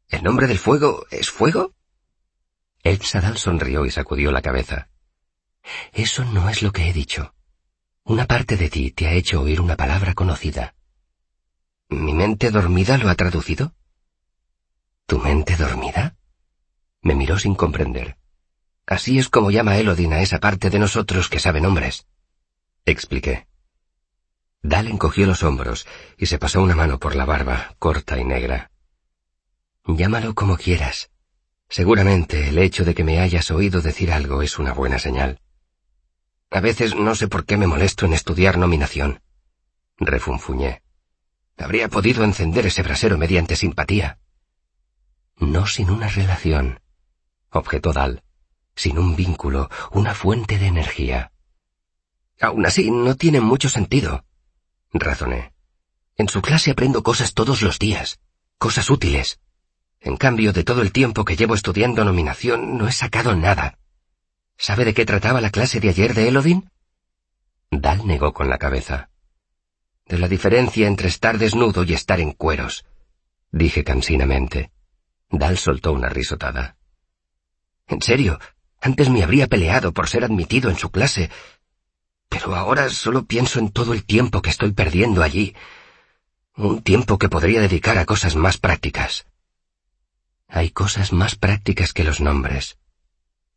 ¿El 0.08 0.22
nombre 0.22 0.46
del 0.46 0.58
fuego 0.58 1.06
es 1.10 1.30
fuego? 1.30 1.74
El 2.82 3.00
Sadal 3.02 3.38
sonrió 3.38 3.84
y 3.84 3.90
sacudió 3.90 4.32
la 4.32 4.42
cabeza. 4.42 4.88
Eso 5.92 6.24
no 6.24 6.48
es 6.48 6.62
lo 6.62 6.72
que 6.72 6.88
he 6.88 6.92
dicho. 6.92 7.34
Una 8.04 8.26
parte 8.26 8.56
de 8.56 8.68
ti 8.68 8.90
te 8.90 9.06
ha 9.06 9.12
hecho 9.12 9.40
oír 9.40 9.60
una 9.60 9.76
palabra 9.76 10.14
conocida. 10.14 10.74
¿Mi 11.88 12.12
mente 12.12 12.50
dormida 12.50 12.98
lo 12.98 13.08
ha 13.08 13.14
traducido? 13.14 13.74
¿Tu 15.06 15.18
mente 15.18 15.56
dormida? 15.56 16.16
Me 17.02 17.14
miró 17.14 17.38
sin 17.38 17.54
comprender. 17.54 18.16
Así 18.86 19.18
es 19.18 19.28
como 19.28 19.50
llama 19.50 19.78
Elodin 19.78 20.12
a 20.12 20.20
esa 20.20 20.40
parte 20.40 20.70
de 20.70 20.78
nosotros 20.78 21.28
que 21.28 21.38
sabe 21.38 21.60
nombres. 21.60 22.06
Expliqué. 22.84 23.46
Dal 24.62 24.88
encogió 24.88 25.26
los 25.26 25.42
hombros 25.42 25.86
y 26.18 26.26
se 26.26 26.38
pasó 26.38 26.62
una 26.62 26.74
mano 26.74 26.98
por 26.98 27.16
la 27.16 27.24
barba, 27.24 27.74
corta 27.78 28.18
y 28.18 28.24
negra. 28.24 28.70
Llámalo 29.86 30.34
como 30.34 30.56
quieras. 30.56 31.10
Seguramente 31.68 32.48
el 32.48 32.58
hecho 32.58 32.84
de 32.84 32.94
que 32.94 33.04
me 33.04 33.20
hayas 33.20 33.50
oído 33.50 33.80
decir 33.80 34.12
algo 34.12 34.42
es 34.42 34.58
una 34.58 34.72
buena 34.72 34.98
señal. 34.98 35.40
A 36.50 36.60
veces 36.60 36.94
no 36.94 37.14
sé 37.14 37.28
por 37.28 37.46
qué 37.46 37.56
me 37.56 37.66
molesto 37.66 38.06
en 38.06 38.12
estudiar 38.12 38.58
nominación. 38.58 39.20
Refunfuñé. 39.98 40.82
Habría 41.56 41.88
podido 41.88 42.24
encender 42.24 42.66
ese 42.66 42.82
brasero 42.82 43.16
mediante 43.18 43.56
simpatía. 43.56 44.18
No 45.36 45.66
sin 45.66 45.90
una 45.90 46.08
relación, 46.08 46.80
objetó 47.50 47.92
Dal, 47.92 48.22
sin 48.74 48.98
un 48.98 49.16
vínculo, 49.16 49.70
una 49.92 50.14
fuente 50.14 50.58
de 50.58 50.66
energía. 50.66 51.32
Aún 52.40 52.66
así, 52.66 52.90
no 52.90 53.16
tiene 53.16 53.40
mucho 53.40 53.68
sentido, 53.68 54.24
razoné. 54.92 55.52
En 56.16 56.28
su 56.28 56.42
clase 56.42 56.70
aprendo 56.70 57.02
cosas 57.02 57.34
todos 57.34 57.62
los 57.62 57.78
días, 57.78 58.20
cosas 58.58 58.90
útiles. 58.90 59.40
En 60.00 60.16
cambio, 60.16 60.52
de 60.52 60.64
todo 60.64 60.82
el 60.82 60.92
tiempo 60.92 61.24
que 61.24 61.36
llevo 61.36 61.54
estudiando 61.54 62.04
nominación, 62.04 62.76
no 62.76 62.88
he 62.88 62.92
sacado 62.92 63.34
nada. 63.34 63.78
¿Sabe 64.56 64.84
de 64.84 64.94
qué 64.94 65.04
trataba 65.04 65.40
la 65.40 65.50
clase 65.50 65.80
de 65.80 65.88
ayer 65.88 66.14
de 66.14 66.28
Elodin? 66.28 66.70
Dal 67.70 68.06
negó 68.06 68.32
con 68.32 68.48
la 68.48 68.58
cabeza 68.58 69.10
de 70.06 70.18
la 70.18 70.28
diferencia 70.28 70.86
entre 70.86 71.08
estar 71.08 71.38
desnudo 71.38 71.82
y 71.84 71.94
estar 71.94 72.20
en 72.20 72.32
cueros, 72.32 72.84
dije 73.50 73.84
cansinamente. 73.84 74.70
Dal 75.30 75.56
soltó 75.56 75.92
una 75.92 76.08
risotada. 76.08 76.76
En 77.86 78.02
serio, 78.02 78.38
antes 78.84 79.08
me 79.08 79.22
habría 79.22 79.46
peleado 79.46 79.94
por 79.94 80.10
ser 80.10 80.24
admitido 80.24 80.68
en 80.68 80.76
su 80.76 80.90
clase, 80.90 81.30
pero 82.28 82.54
ahora 82.54 82.90
solo 82.90 83.24
pienso 83.24 83.58
en 83.58 83.70
todo 83.70 83.94
el 83.94 84.04
tiempo 84.04 84.42
que 84.42 84.50
estoy 84.50 84.72
perdiendo 84.72 85.22
allí, 85.22 85.56
un 86.54 86.82
tiempo 86.82 87.16
que 87.16 87.30
podría 87.30 87.62
dedicar 87.62 87.96
a 87.96 88.04
cosas 88.04 88.36
más 88.36 88.58
prácticas. 88.58 89.26
Hay 90.48 90.68
cosas 90.68 91.14
más 91.14 91.34
prácticas 91.34 91.94
que 91.94 92.04
los 92.04 92.20
nombres, 92.20 92.76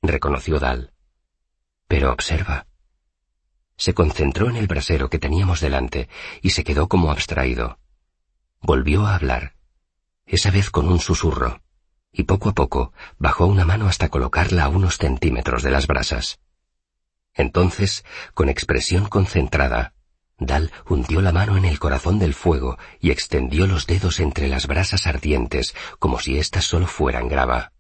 reconoció 0.02 0.60
Dal. 0.60 0.94
Pero 1.90 2.14
observa, 2.14 2.66
se 3.76 3.94
concentró 3.94 4.50
en 4.50 4.56
el 4.56 4.68
brasero 4.68 5.10
que 5.10 5.20
teníamos 5.20 5.60
delante 5.60 6.08
y 6.42 6.52
se 6.52 6.64
quedó 6.64 6.88
como 6.88 7.12
abstraído. 7.12 7.80
Volvió 8.62 9.06
a 9.06 9.16
hablar, 9.16 9.56
esa 10.26 10.52
vez 10.52 10.70
con 10.70 10.88
un 10.88 11.02
susurro, 11.02 11.62
y 12.12 12.24
poco 12.24 12.50
a 12.50 12.54
poco 12.54 12.94
bajó 13.18 13.46
una 13.46 13.66
mano 13.66 13.88
hasta 13.88 14.10
colocarla 14.10 14.66
a 14.66 14.70
unos 14.70 14.98
centímetros 14.98 15.64
de 15.64 15.72
las 15.72 15.88
brasas. 15.88 16.40
Entonces, 17.34 18.04
con 18.34 18.50
expresión 18.50 19.06
concentrada, 19.08 19.94
Dal 20.40 20.72
hundió 20.88 21.22
la 21.22 21.32
mano 21.32 21.58
en 21.58 21.66
el 21.66 21.80
corazón 21.80 22.20
del 22.20 22.34
fuego 22.34 22.78
y 23.00 23.10
extendió 23.10 23.66
los 23.66 23.88
dedos 23.88 24.20
entre 24.20 24.48
las 24.48 24.68
brasas 24.68 25.08
ardientes 25.08 25.76
como 26.00 26.20
si 26.20 26.38
éstas 26.38 26.66
solo 26.66 26.86
fueran 26.86 27.28
grava. 27.28 27.74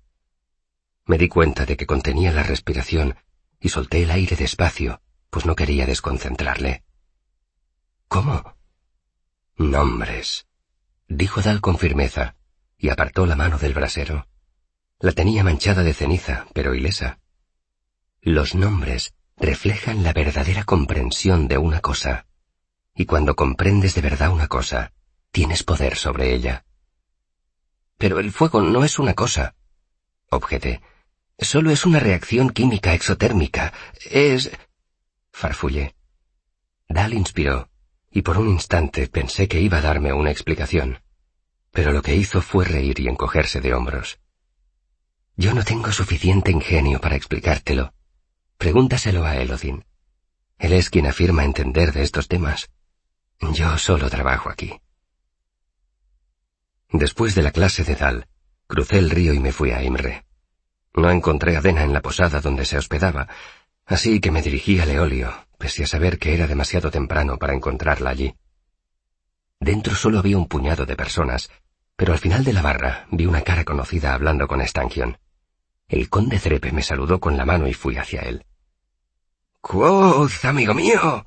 Me 1.05 1.17
di 1.17 1.27
cuenta 1.27 1.65
de 1.65 1.77
que 1.77 1.85
contenía 1.85 2.31
la 2.31 2.43
respiración 2.43 3.15
y 3.59 3.69
solté 3.69 4.03
el 4.03 4.11
aire 4.11 4.35
despacio, 4.35 5.01
pues 5.29 5.45
no 5.45 5.55
quería 5.55 5.85
desconcentrarle. 5.85 6.83
¿Cómo? 8.07 8.55
Nombres, 9.55 10.47
dijo 11.07 11.41
Dal 11.41 11.61
con 11.61 11.77
firmeza, 11.77 12.35
y 12.77 12.89
apartó 12.89 13.25
la 13.25 13.35
mano 13.35 13.57
del 13.57 13.73
brasero. 13.73 14.27
La 14.99 15.11
tenía 15.11 15.43
manchada 15.43 15.83
de 15.83 15.93
ceniza, 15.93 16.47
pero 16.53 16.75
ilesa. 16.75 17.19
Los 18.21 18.55
nombres 18.55 19.13
reflejan 19.37 20.03
la 20.03 20.13
verdadera 20.13 20.63
comprensión 20.63 21.47
de 21.47 21.57
una 21.57 21.81
cosa, 21.81 22.25
y 22.95 23.05
cuando 23.05 23.35
comprendes 23.35 23.93
de 23.93 24.01
verdad 24.01 24.31
una 24.31 24.47
cosa, 24.47 24.91
tienes 25.31 25.63
poder 25.63 25.95
sobre 25.95 26.33
ella. 26.33 26.65
Pero 27.97 28.19
el 28.19 28.31
fuego 28.31 28.61
no 28.61 28.83
es 28.83 28.99
una 28.99 29.13
cosa, 29.13 29.55
objeté. 30.29 30.81
Solo 31.39 31.69
es 31.69 31.85
una 31.85 31.99
reacción 31.99 32.49
química 32.49 32.93
exotérmica. 32.93 33.73
Es 34.09 34.51
farfullé. 35.31 35.95
Dal 36.89 37.13
inspiró, 37.13 37.69
y 38.09 38.23
por 38.23 38.37
un 38.37 38.49
instante 38.49 39.07
pensé 39.07 39.47
que 39.47 39.61
iba 39.61 39.77
a 39.77 39.81
darme 39.81 40.13
una 40.13 40.31
explicación. 40.31 40.99
Pero 41.71 41.91
lo 41.91 42.01
que 42.01 42.15
hizo 42.15 42.41
fue 42.41 42.65
reír 42.65 42.99
y 42.99 43.07
encogerse 43.07 43.61
de 43.61 43.73
hombros. 43.73 44.19
Yo 45.35 45.53
no 45.53 45.63
tengo 45.63 45.91
suficiente 45.91 46.51
ingenio 46.51 46.99
para 46.99 47.15
explicártelo. 47.15 47.93
Pregúntaselo 48.57 49.25
a 49.25 49.37
Elodin. 49.37 49.85
Él 50.57 50.73
es 50.73 50.89
quien 50.89 51.05
afirma 51.05 51.43
entender 51.43 51.93
de 51.93 52.01
estos 52.03 52.27
temas. 52.27 52.69
Yo 53.39 53.77
solo 53.77 54.09
trabajo 54.09 54.49
aquí. 54.49 54.79
Después 56.91 57.35
de 57.35 57.43
la 57.43 57.51
clase 57.51 57.83
de 57.83 57.95
Dal, 57.95 58.27
crucé 58.65 58.97
el 58.97 59.09
río 59.09 59.33
y 59.33 59.39
me 59.39 59.51
fui 59.51 59.71
a 59.71 59.83
Imre. 59.83 60.25
No 60.95 61.11
encontré 61.11 61.55
a 61.55 61.61
Dena 61.61 61.83
en 61.83 61.93
la 61.93 62.01
posada 62.01 62.41
donde 62.41 62.65
se 62.65 62.77
hospedaba, 62.77 63.27
Así 63.87 64.19
que 64.19 64.31
me 64.31 64.41
dirigí 64.41 64.79
al 64.79 64.89
Eolio, 64.89 65.33
pese 65.57 65.85
a 65.85 65.87
saber 65.87 66.19
que 66.19 66.33
era 66.33 66.45
demasiado 66.45 66.91
temprano 66.91 67.37
para 67.37 67.53
encontrarla 67.53 68.09
allí. 68.09 68.35
Dentro 69.67 69.95
solo 69.95 70.19
había 70.19 70.37
un 70.37 70.47
puñado 70.47 70.85
de 70.85 70.95
personas, 70.95 71.51
pero 71.97 72.13
al 72.13 72.19
final 72.19 72.45
de 72.45 72.53
la 72.53 72.61
barra 72.61 73.05
vi 73.11 73.25
una 73.25 73.41
cara 73.41 73.65
conocida 73.65 74.13
hablando 74.13 74.47
con 74.47 74.65
Stankion. 74.65 75.17
El 75.89 76.07
conde 76.07 76.39
Trepe 76.39 76.71
me 76.71 76.81
saludó 76.81 77.19
con 77.19 77.35
la 77.35 77.43
mano 77.43 77.67
y 77.67 77.73
fui 77.73 77.97
hacia 77.97 78.21
él. 78.21 78.45
¡Quoth, 79.59 80.45
amigo 80.45 80.73
mío! 80.73 81.25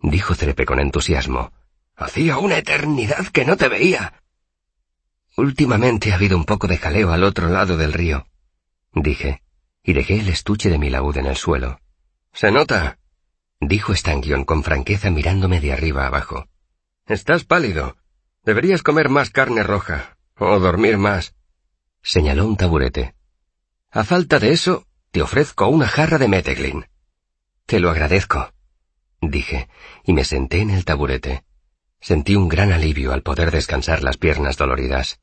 dijo 0.00 0.34
Trepe 0.34 0.66
con 0.66 0.80
entusiasmo. 0.80 1.52
Hacía 1.94 2.38
una 2.38 2.58
eternidad 2.58 3.28
que 3.28 3.44
no 3.44 3.56
te 3.56 3.68
veía. 3.68 4.14
Últimamente 5.36 6.10
ha 6.10 6.16
habido 6.16 6.36
un 6.36 6.44
poco 6.44 6.66
de 6.66 6.78
jaleo 6.78 7.12
al 7.12 7.22
otro 7.22 7.48
lado 7.48 7.76
del 7.76 7.92
río, 7.92 8.26
dije 8.92 9.40
y 9.84 9.92
dejé 9.92 10.18
el 10.18 10.28
estuche 10.28 10.68
de 10.68 10.78
mi 10.78 10.90
laúd 10.90 11.16
en 11.16 11.26
el 11.26 11.36
suelo. 11.36 11.78
Se 12.32 12.50
nota, 12.50 12.98
dijo 13.60 13.94
Stangion 13.94 14.44
con 14.44 14.64
franqueza 14.64 15.10
mirándome 15.10 15.60
de 15.60 15.72
arriba 15.72 16.08
abajo. 16.08 16.48
Estás 17.12 17.44
pálido. 17.44 17.98
Deberías 18.42 18.82
comer 18.82 19.10
más 19.10 19.28
carne 19.28 19.62
roja, 19.62 20.16
o 20.38 20.58
dormir 20.58 20.96
más. 20.96 21.34
Señaló 22.02 22.46
un 22.46 22.56
taburete. 22.56 23.14
A 23.90 24.02
falta 24.02 24.38
de 24.38 24.52
eso, 24.52 24.86
te 25.10 25.20
ofrezco 25.20 25.68
una 25.68 25.86
jarra 25.86 26.16
de 26.16 26.28
Meteglin. 26.28 26.86
Te 27.66 27.80
lo 27.80 27.90
agradezco, 27.90 28.54
dije, 29.20 29.68
y 30.04 30.14
me 30.14 30.24
senté 30.24 30.62
en 30.62 30.70
el 30.70 30.86
taburete. 30.86 31.44
Sentí 32.00 32.34
un 32.34 32.48
gran 32.48 32.72
alivio 32.72 33.12
al 33.12 33.22
poder 33.22 33.50
descansar 33.50 34.02
las 34.02 34.16
piernas 34.16 34.56
doloridas. 34.56 35.20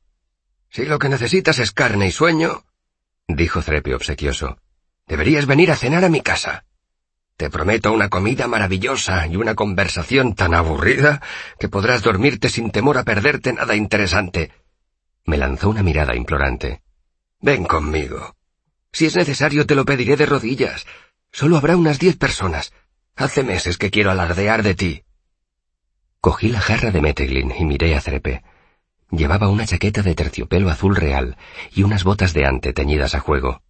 Si 0.68 0.84
lo 0.84 1.00
que 1.00 1.08
necesitas 1.08 1.58
es 1.58 1.72
carne 1.72 2.06
y 2.06 2.12
sueño, 2.12 2.66
dijo 3.26 3.62
Trepe 3.62 3.96
obsequioso. 3.96 4.58
Deberías 5.08 5.46
venir 5.46 5.72
a 5.72 5.76
cenar 5.76 6.04
a 6.04 6.08
mi 6.08 6.20
casa. 6.20 6.66
Te 7.40 7.48
prometo 7.48 7.90
una 7.90 8.10
comida 8.10 8.46
maravillosa 8.48 9.26
y 9.26 9.36
una 9.36 9.54
conversación 9.54 10.34
tan 10.34 10.52
aburrida 10.52 11.22
que 11.58 11.70
podrás 11.70 12.02
dormirte 12.02 12.50
sin 12.50 12.70
temor 12.70 12.98
a 12.98 13.02
perderte 13.02 13.54
nada 13.54 13.74
interesante. 13.74 14.52
Me 15.24 15.38
lanzó 15.38 15.70
una 15.70 15.82
mirada 15.82 16.14
implorante. 16.14 16.82
Ven 17.40 17.64
conmigo. 17.64 18.36
Si 18.92 19.06
es 19.06 19.16
necesario 19.16 19.64
te 19.64 19.74
lo 19.74 19.86
pediré 19.86 20.18
de 20.18 20.26
rodillas. 20.26 20.84
Solo 21.32 21.56
habrá 21.56 21.78
unas 21.78 21.98
diez 21.98 22.18
personas. 22.18 22.74
Hace 23.16 23.42
meses 23.42 23.78
que 23.78 23.90
quiero 23.90 24.10
alardear 24.10 24.62
de 24.62 24.74
ti. 24.74 25.02
Cogí 26.20 26.48
la 26.48 26.60
jarra 26.60 26.90
de 26.90 27.00
Meteglin 27.00 27.54
y 27.58 27.64
miré 27.64 27.96
a 27.96 28.02
Cerepe. 28.02 28.42
Llevaba 29.10 29.48
una 29.48 29.64
chaqueta 29.64 30.02
de 30.02 30.14
terciopelo 30.14 30.68
azul 30.68 30.94
real 30.94 31.38
y 31.72 31.84
unas 31.84 32.04
botas 32.04 32.34
de 32.34 32.44
ante 32.44 32.74
teñidas 32.74 33.14
a 33.14 33.20
juego. 33.20 33.62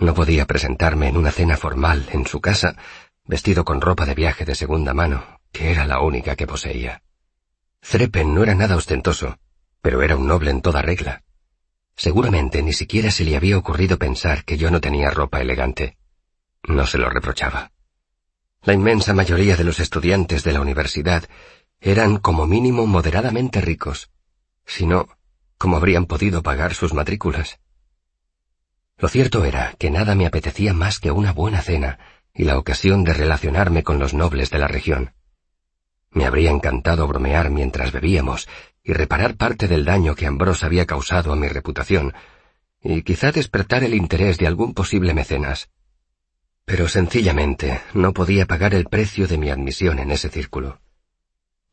No 0.00 0.14
podía 0.14 0.46
presentarme 0.46 1.08
en 1.08 1.18
una 1.18 1.30
cena 1.30 1.58
formal 1.58 2.08
en 2.12 2.26
su 2.26 2.40
casa, 2.40 2.74
vestido 3.24 3.66
con 3.66 3.82
ropa 3.82 4.06
de 4.06 4.14
viaje 4.14 4.46
de 4.46 4.54
segunda 4.54 4.94
mano, 4.94 5.40
que 5.52 5.70
era 5.70 5.86
la 5.86 6.00
única 6.00 6.36
que 6.36 6.46
poseía. 6.46 7.02
Threpen 7.80 8.34
no 8.34 8.42
era 8.42 8.54
nada 8.54 8.76
ostentoso, 8.76 9.38
pero 9.82 10.02
era 10.02 10.16
un 10.16 10.26
noble 10.26 10.50
en 10.50 10.62
toda 10.62 10.80
regla. 10.80 11.22
Seguramente 11.96 12.62
ni 12.62 12.72
siquiera 12.72 13.10
se 13.10 13.24
le 13.24 13.36
había 13.36 13.58
ocurrido 13.58 13.98
pensar 13.98 14.44
que 14.44 14.56
yo 14.56 14.70
no 14.70 14.80
tenía 14.80 15.10
ropa 15.10 15.42
elegante. 15.42 15.98
No 16.62 16.86
se 16.86 16.96
lo 16.96 17.10
reprochaba. 17.10 17.72
La 18.62 18.72
inmensa 18.72 19.12
mayoría 19.12 19.54
de 19.56 19.64
los 19.64 19.80
estudiantes 19.80 20.44
de 20.44 20.52
la 20.52 20.62
universidad 20.62 21.24
eran 21.78 22.16
como 22.16 22.46
mínimo 22.46 22.86
moderadamente 22.86 23.60
ricos. 23.60 24.10
Si 24.64 24.86
no, 24.86 25.08
¿cómo 25.58 25.76
habrían 25.76 26.06
podido 26.06 26.42
pagar 26.42 26.72
sus 26.72 26.94
matrículas? 26.94 27.60
Lo 29.00 29.08
cierto 29.08 29.46
era 29.46 29.74
que 29.78 29.90
nada 29.90 30.14
me 30.14 30.26
apetecía 30.26 30.74
más 30.74 31.00
que 31.00 31.10
una 31.10 31.32
buena 31.32 31.62
cena 31.62 31.98
y 32.34 32.44
la 32.44 32.58
ocasión 32.58 33.02
de 33.02 33.14
relacionarme 33.14 33.82
con 33.82 33.98
los 33.98 34.12
nobles 34.12 34.50
de 34.50 34.58
la 34.58 34.68
región. 34.68 35.14
Me 36.10 36.26
habría 36.26 36.50
encantado 36.50 37.06
bromear 37.06 37.50
mientras 37.50 37.92
bebíamos 37.92 38.46
y 38.82 38.92
reparar 38.92 39.36
parte 39.36 39.68
del 39.68 39.86
daño 39.86 40.14
que 40.14 40.26
Ambrose 40.26 40.66
había 40.66 40.84
causado 40.84 41.32
a 41.32 41.36
mi 41.36 41.48
reputación, 41.48 42.12
y 42.82 43.02
quizá 43.02 43.32
despertar 43.32 43.84
el 43.84 43.94
interés 43.94 44.36
de 44.38 44.46
algún 44.46 44.74
posible 44.74 45.14
mecenas. 45.14 45.70
Pero 46.66 46.86
sencillamente 46.88 47.80
no 47.94 48.12
podía 48.12 48.46
pagar 48.46 48.74
el 48.74 48.84
precio 48.84 49.26
de 49.26 49.38
mi 49.38 49.50
admisión 49.50 49.98
en 49.98 50.10
ese 50.10 50.28
círculo. 50.28 50.80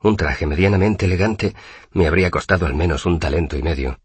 Un 0.01 0.15
traje 0.15 0.45
medianamente 0.45 1.05
elegante 1.05 1.55
me 1.91 2.07
habría 2.07 2.31
costado 2.31 2.65
al 2.65 2.75
menos 2.75 3.05
un 3.05 3.19
talento 3.19 3.57
y 3.57 3.63
medio, 3.63 3.99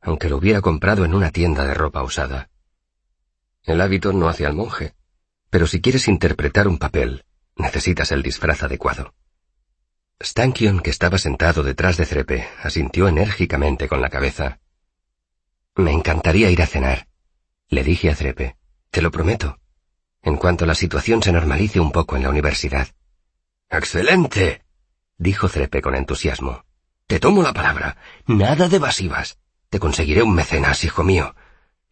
aunque 0.00 0.28
lo 0.28 0.36
hubiera 0.36 0.60
comprado 0.60 1.04
en 1.04 1.14
una 1.14 1.30
tienda 1.30 1.64
de 1.64 1.74
ropa 1.74 2.02
usada. 2.02 2.50
El 3.66 3.80
hábito 3.80 4.12
no 4.12 4.28
hace 4.28 4.46
al 4.46 4.54
monje, 4.54 4.94
pero 5.50 5.66
si 5.66 5.80
quieres 5.80 6.08
interpretar 6.08 6.68
un 6.68 6.78
papel, 6.78 7.24
necesitas 7.56 8.12
el 8.12 8.22
disfraz 8.22 8.62
adecuado. 8.62 9.12
Stankion, 10.22 10.80
que 10.80 10.90
estaba 10.90 11.18
sentado 11.18 11.62
detrás 11.62 11.96
de 11.98 12.06
Trepe, 12.06 12.48
asintió 12.62 13.08
enérgicamente 13.08 13.88
con 13.88 14.00
la 14.00 14.08
cabeza. 14.08 14.60
Me 15.74 15.92
encantaría 15.92 16.50
ir 16.50 16.62
a 16.62 16.66
cenar, 16.66 17.08
le 17.68 17.82
dije 17.82 18.10
a 18.10 18.14
Trepe. 18.14 18.56
Te 18.90 19.02
lo 19.02 19.10
prometo. 19.10 19.58
En 20.22 20.36
cuanto 20.36 20.64
la 20.64 20.74
situación 20.74 21.22
se 21.22 21.32
normalice 21.32 21.80
un 21.80 21.92
poco 21.92 22.16
en 22.16 22.22
la 22.22 22.30
universidad. 22.30 22.88
Excelente, 23.68 24.64
dijo 25.18 25.48
Trepe 25.48 25.82
con 25.82 25.96
entusiasmo. 25.96 26.64
Te 27.06 27.20
tomo 27.20 27.42
la 27.42 27.52
palabra. 27.52 27.96
Nada 28.26 28.68
de 28.68 28.76
evasivas. 28.76 29.38
Te 29.68 29.80
conseguiré 29.80 30.22
un 30.22 30.34
mecenas, 30.34 30.84
hijo 30.84 31.02
mío. 31.02 31.34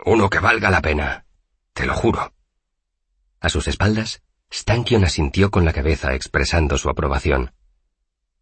Uno 0.04 0.30
que 0.30 0.38
valga 0.38 0.70
la 0.70 0.80
pena. 0.80 1.24
Te 1.74 1.86
lo 1.86 1.94
juro. 1.94 2.32
A 3.40 3.48
sus 3.48 3.68
espaldas, 3.68 4.22
Stankion 4.50 5.04
asintió 5.04 5.50
con 5.50 5.64
la 5.64 5.72
cabeza 5.72 6.14
expresando 6.14 6.78
su 6.78 6.88
aprobación. 6.88 7.52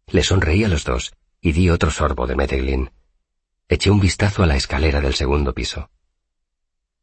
Le 0.07 0.21
sonreí 0.23 0.63
a 0.63 0.67
los 0.67 0.83
dos 0.83 1.13
y 1.41 1.51
di 1.51 1.69
otro 1.69 1.89
sorbo 1.89 2.27
de 2.27 2.35
Meteglin. 2.35 2.91
Eché 3.67 3.89
un 3.89 3.99
vistazo 3.99 4.43
a 4.43 4.45
la 4.45 4.55
escalera 4.55 5.01
del 5.01 5.15
segundo 5.15 5.53
piso. 5.53 5.89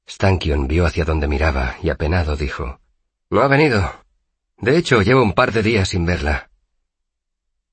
Stankion 0.09 0.69
vio 0.69 0.87
hacia 0.87 1.05
donde 1.05 1.27
miraba 1.27 1.77
y 1.83 1.91
apenado 1.91 2.37
dijo, 2.37 2.81
No 3.29 3.41
ha 3.43 3.49
venido. 3.49 3.93
De 4.59 4.77
hecho, 4.77 5.03
llevo 5.03 5.23
un 5.23 5.33
par 5.33 5.53
de 5.53 5.63
días 5.63 5.89
sin 5.89 6.07
verla. 6.07 6.51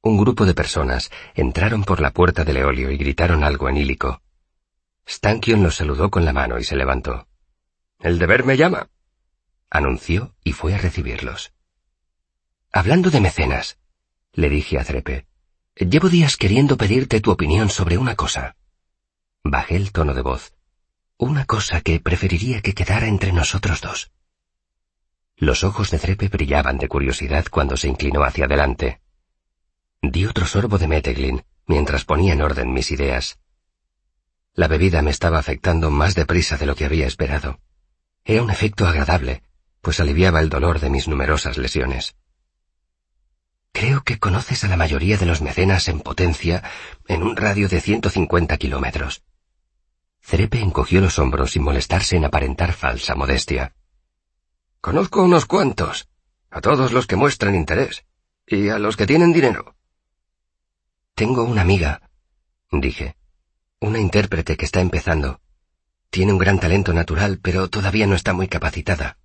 Un 0.01 0.17
grupo 0.17 0.45
de 0.45 0.55
personas 0.55 1.11
entraron 1.35 1.83
por 1.83 2.01
la 2.01 2.11
puerta 2.11 2.43
del 2.43 2.57
eolio 2.57 2.89
y 2.89 2.97
gritaron 2.97 3.43
algo 3.43 3.69
en 3.69 3.77
hílico. 3.77 4.21
Stankion 5.07 5.61
los 5.61 5.75
saludó 5.75 6.09
con 6.09 6.25
la 6.25 6.33
mano 6.33 6.57
y 6.57 6.63
se 6.63 6.75
levantó. 6.75 7.26
El 8.07 8.19
deber 8.19 8.45
me 8.45 8.55
llama, 8.55 8.89
anunció 9.69 10.33
y 10.41 10.53
fue 10.53 10.73
a 10.73 10.77
recibirlos. 10.77 11.51
Hablando 12.71 13.09
de 13.09 13.19
mecenas, 13.19 13.79
le 14.31 14.47
dije 14.47 14.79
a 14.79 14.85
Trepe, 14.85 15.27
llevo 15.75 16.07
días 16.07 16.37
queriendo 16.37 16.77
pedirte 16.77 17.19
tu 17.19 17.31
opinión 17.31 17.69
sobre 17.69 17.97
una 17.97 18.15
cosa. 18.15 18.55
Bajé 19.43 19.75
el 19.75 19.91
tono 19.91 20.13
de 20.13 20.21
voz. 20.21 20.53
Una 21.17 21.43
cosa 21.43 21.81
que 21.81 21.99
preferiría 21.99 22.61
que 22.61 22.73
quedara 22.73 23.07
entre 23.09 23.33
nosotros 23.33 23.81
dos. 23.81 24.09
Los 25.35 25.65
ojos 25.65 25.91
de 25.91 25.99
Trepe 25.99 26.29
brillaban 26.29 26.77
de 26.77 26.87
curiosidad 26.87 27.47
cuando 27.51 27.75
se 27.75 27.89
inclinó 27.89 28.23
hacia 28.23 28.45
adelante. 28.45 29.01
Di 30.01 30.25
otro 30.25 30.45
sorbo 30.45 30.77
de 30.77 30.87
Meteglin 30.87 31.43
mientras 31.65 32.05
ponía 32.05 32.31
en 32.31 32.41
orden 32.41 32.71
mis 32.71 32.89
ideas. 32.89 33.37
La 34.53 34.69
bebida 34.69 35.01
me 35.01 35.11
estaba 35.11 35.39
afectando 35.39 35.91
más 35.91 36.15
deprisa 36.15 36.55
de 36.55 36.67
lo 36.67 36.73
que 36.77 36.85
había 36.85 37.05
esperado. 37.05 37.59
Era 38.29 38.43
un 38.43 38.51
efecto 38.51 38.85
agradable, 38.85 39.41
pues 39.79 40.01
aliviaba 40.01 40.41
el 40.41 40.49
dolor 40.49 40.81
de 40.81 40.89
mis 40.89 41.07
numerosas 41.07 41.57
lesiones. 41.57 42.17
Creo 43.71 44.03
que 44.03 44.19
conoces 44.19 44.65
a 44.65 44.67
la 44.67 44.75
mayoría 44.75 45.15
de 45.15 45.25
los 45.25 45.41
mecenas 45.41 45.87
en 45.87 46.01
potencia 46.01 46.61
en 47.07 47.23
un 47.23 47.37
radio 47.37 47.69
de 47.69 47.79
150 47.79 48.57
kilómetros. 48.57 49.23
Cerepe 50.19 50.59
encogió 50.59 50.99
los 50.99 51.19
hombros 51.19 51.51
sin 51.51 51.63
molestarse 51.63 52.17
en 52.17 52.25
aparentar 52.25 52.73
falsa 52.73 53.15
modestia. 53.15 53.73
Conozco 54.81 55.23
unos 55.23 55.45
cuantos, 55.45 56.09
a 56.49 56.59
todos 56.59 56.91
los 56.91 57.07
que 57.07 57.15
muestran 57.15 57.55
interés, 57.55 58.03
y 58.45 58.67
a 58.67 58.77
los 58.77 58.97
que 58.97 59.07
tienen 59.07 59.31
dinero. 59.31 59.77
Tengo 61.15 61.45
una 61.45 61.61
amiga, 61.61 62.01
dije, 62.73 63.15
una 63.79 63.99
intérprete 63.99 64.57
que 64.57 64.65
está 64.65 64.81
empezando. 64.81 65.39
Tiene 66.17 66.33
un 66.33 66.39
gran 66.39 66.59
talento 66.59 66.95
natural, 66.95 67.37
pero 67.39 67.69
todavía 67.69 68.07
no 68.07 68.15
está 68.15 68.33
muy 68.33 68.47
capacitada. 68.47 69.19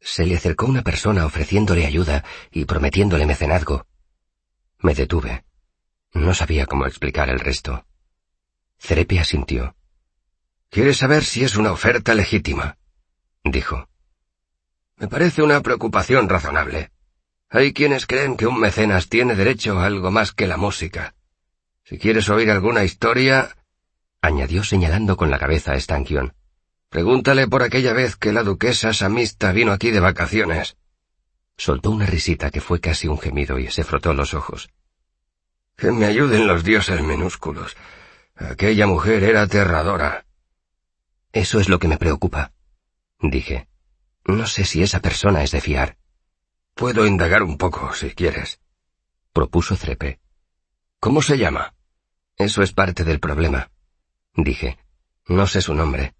Se 0.00 0.24
le 0.24 0.36
acercó 0.36 0.64
una 0.64 0.80
persona 0.80 1.26
ofreciéndole 1.26 1.84
ayuda 1.84 2.24
y 2.50 2.64
prometiéndole 2.64 3.26
mecenazgo. 3.26 3.86
Me 4.78 4.94
detuve. 4.94 5.44
No 6.14 6.32
sabía 6.32 6.64
cómo 6.64 6.86
explicar 6.86 7.28
el 7.28 7.38
resto. 7.38 7.84
Cerepe 8.78 9.20
asintió. 9.20 9.76
¿Quieres 10.70 10.96
saber 10.96 11.24
si 11.26 11.44
es 11.44 11.56
una 11.56 11.72
oferta 11.72 12.14
legítima? 12.14 12.78
dijo. 13.44 13.90
Me 14.96 15.08
parece 15.08 15.42
una 15.42 15.60
preocupación 15.60 16.26
razonable. 16.26 16.90
Hay 17.50 17.74
quienes 17.74 18.06
creen 18.06 18.38
que 18.38 18.46
un 18.46 18.58
mecenas 18.58 19.10
tiene 19.10 19.34
derecho 19.34 19.78
a 19.78 19.84
algo 19.84 20.10
más 20.10 20.32
que 20.32 20.46
la 20.46 20.56
música. 20.56 21.14
Si 21.84 21.98
quieres 21.98 22.30
oír 22.30 22.50
alguna 22.50 22.82
historia, 22.82 23.57
añadió 24.20 24.64
señalando 24.64 25.16
con 25.16 25.30
la 25.30 25.38
cabeza 25.38 25.72
a 25.72 25.80
Stankion. 25.80 26.34
Pregúntale 26.88 27.46
por 27.48 27.62
aquella 27.62 27.92
vez 27.92 28.16
que 28.16 28.32
la 28.32 28.42
duquesa 28.42 28.92
Samista 28.92 29.52
vino 29.52 29.72
aquí 29.72 29.90
de 29.90 30.00
vacaciones. 30.00 30.76
Soltó 31.56 31.90
una 31.90 32.06
risita 32.06 32.50
que 32.50 32.60
fue 32.60 32.80
casi 32.80 33.08
un 33.08 33.18
gemido 33.18 33.58
y 33.58 33.70
se 33.70 33.84
frotó 33.84 34.14
los 34.14 34.34
ojos. 34.34 34.70
Que 35.76 35.92
me 35.92 36.06
ayuden 36.06 36.46
los 36.46 36.64
dioses 36.64 37.02
minúsculos. 37.02 37.76
Aquella 38.34 38.86
mujer 38.86 39.24
era 39.24 39.42
aterradora. 39.42 40.24
Eso 41.32 41.60
es 41.60 41.68
lo 41.68 41.78
que 41.78 41.88
me 41.88 41.98
preocupa, 41.98 42.52
dije. 43.20 43.68
No 44.24 44.46
sé 44.46 44.64
si 44.64 44.82
esa 44.82 45.00
persona 45.00 45.42
es 45.42 45.50
de 45.50 45.60
fiar. 45.60 45.98
Puedo 46.74 47.06
indagar 47.06 47.42
un 47.42 47.58
poco, 47.58 47.92
si 47.92 48.10
quieres, 48.10 48.60
propuso 49.32 49.76
Trepe. 49.76 50.20
¿Cómo 51.00 51.22
se 51.22 51.38
llama? 51.38 51.74
Eso 52.36 52.62
es 52.62 52.72
parte 52.72 53.04
del 53.04 53.20
problema 53.20 53.70
dije. 54.42 54.78
No 55.26 55.46
sé 55.46 55.60
su 55.60 55.74
nombre. 55.74 56.14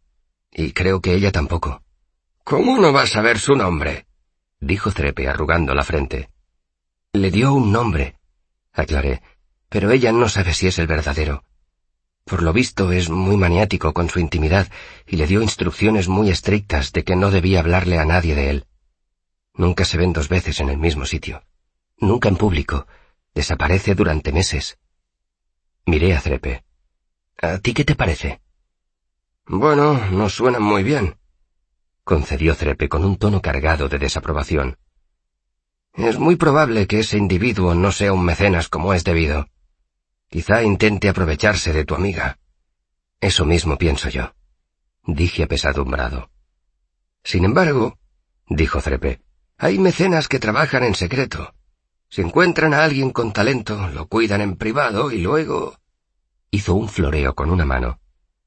Y 0.53 0.73
creo 0.73 1.01
que 1.01 1.15
ella 1.15 1.33
tampoco. 1.33 1.83
¿Cómo 2.45 2.79
no 2.79 2.93
vas 2.93 3.17
a 3.17 3.23
ver 3.23 3.39
su 3.39 3.55
nombre? 3.55 4.07
dijo 4.61 4.91
Trepe 4.91 5.29
arrugando 5.29 5.75
la 5.75 5.85
frente. 5.85 6.31
Le 7.13 7.31
dio 7.31 7.53
un 7.53 7.73
nombre, 7.73 8.17
aclaré, 8.73 9.23
pero 9.69 9.91
ella 9.91 10.13
no 10.13 10.29
sabe 10.29 10.53
si 10.53 10.67
es 10.67 10.79
el 10.79 10.87
verdadero. 10.87 11.45
Por 12.25 12.43
lo 12.43 12.53
visto 12.53 12.93
es 12.93 13.09
muy 13.09 13.37
maniático 13.37 13.95
con 13.95 14.11
su 14.11 14.21
intimidad 14.21 14.69
y 15.07 15.17
le 15.17 15.27
dio 15.27 15.41
instrucciones 15.41 16.09
muy 16.09 16.31
estrictas 16.31 16.93
de 16.93 17.05
que 17.05 17.17
no 17.17 17.31
debía 17.31 17.61
hablarle 17.61 17.99
a 17.99 18.05
nadie 18.05 18.35
de 18.35 18.51
él. 18.51 18.67
Nunca 19.55 19.85
se 19.85 19.97
ven 19.97 20.13
dos 20.13 20.29
veces 20.29 20.61
en 20.61 20.69
el 20.69 20.77
mismo 20.77 21.07
sitio. 21.07 21.43
Nunca 21.97 22.29
en 22.29 22.37
público. 22.37 22.87
Desaparece 23.35 23.95
durante 23.95 24.33
meses. 24.33 24.79
Miré 25.87 26.15
a 26.15 26.21
Trepe. 26.21 26.65
¿A 27.41 27.59
ti 27.59 27.73
qué 27.73 27.85
te 27.85 27.95
parece? 27.95 28.41
Bueno, 29.47 30.11
no 30.11 30.29
suena 30.29 30.59
muy 30.59 30.83
bien, 30.83 31.17
concedió 32.03 32.57
Trepe 32.57 32.89
con 32.89 33.05
un 33.05 33.17
tono 33.17 33.41
cargado 33.41 33.89
de 33.89 33.99
desaprobación. 33.99 34.77
Es 35.95 36.19
muy 36.19 36.37
probable 36.37 36.87
que 36.87 37.01
ese 37.01 37.17
individuo 37.17 37.75
no 37.75 37.93
sea 37.93 38.13
un 38.13 38.25
mecenas 38.25 38.69
como 38.69 38.93
es 38.93 39.05
debido. 39.05 39.47
Quizá 40.29 40.63
intente 40.63 41.09
aprovecharse 41.09 41.73
de 41.73 41.85
tu 41.85 41.95
amiga. 41.95 42.39
Eso 43.21 43.45
mismo 43.45 43.79
pienso 43.79 44.09
yo, 44.09 44.35
dije 45.05 45.45
apesadumbrado. 45.45 46.31
Sin 47.23 47.45
embargo, 47.45 47.99
dijo 48.49 48.83
Trepe, 48.83 49.21
hay 49.59 49.79
mecenas 49.79 50.29
que 50.29 50.41
trabajan 50.41 50.83
en 50.83 50.95
secreto. 50.95 51.55
Si 52.09 52.21
encuentran 52.21 52.75
a 52.75 52.85
alguien 52.85 53.11
con 53.11 53.33
talento, 53.33 53.89
lo 53.91 54.09
cuidan 54.09 54.41
en 54.41 54.57
privado 54.57 55.13
y 55.13 55.19
luego... 55.19 55.79
Hizo 56.51 56.75
un 56.75 56.89
floreo 56.89 57.35
con 57.35 57.51
una 57.51 57.65
mano. 57.65 58.01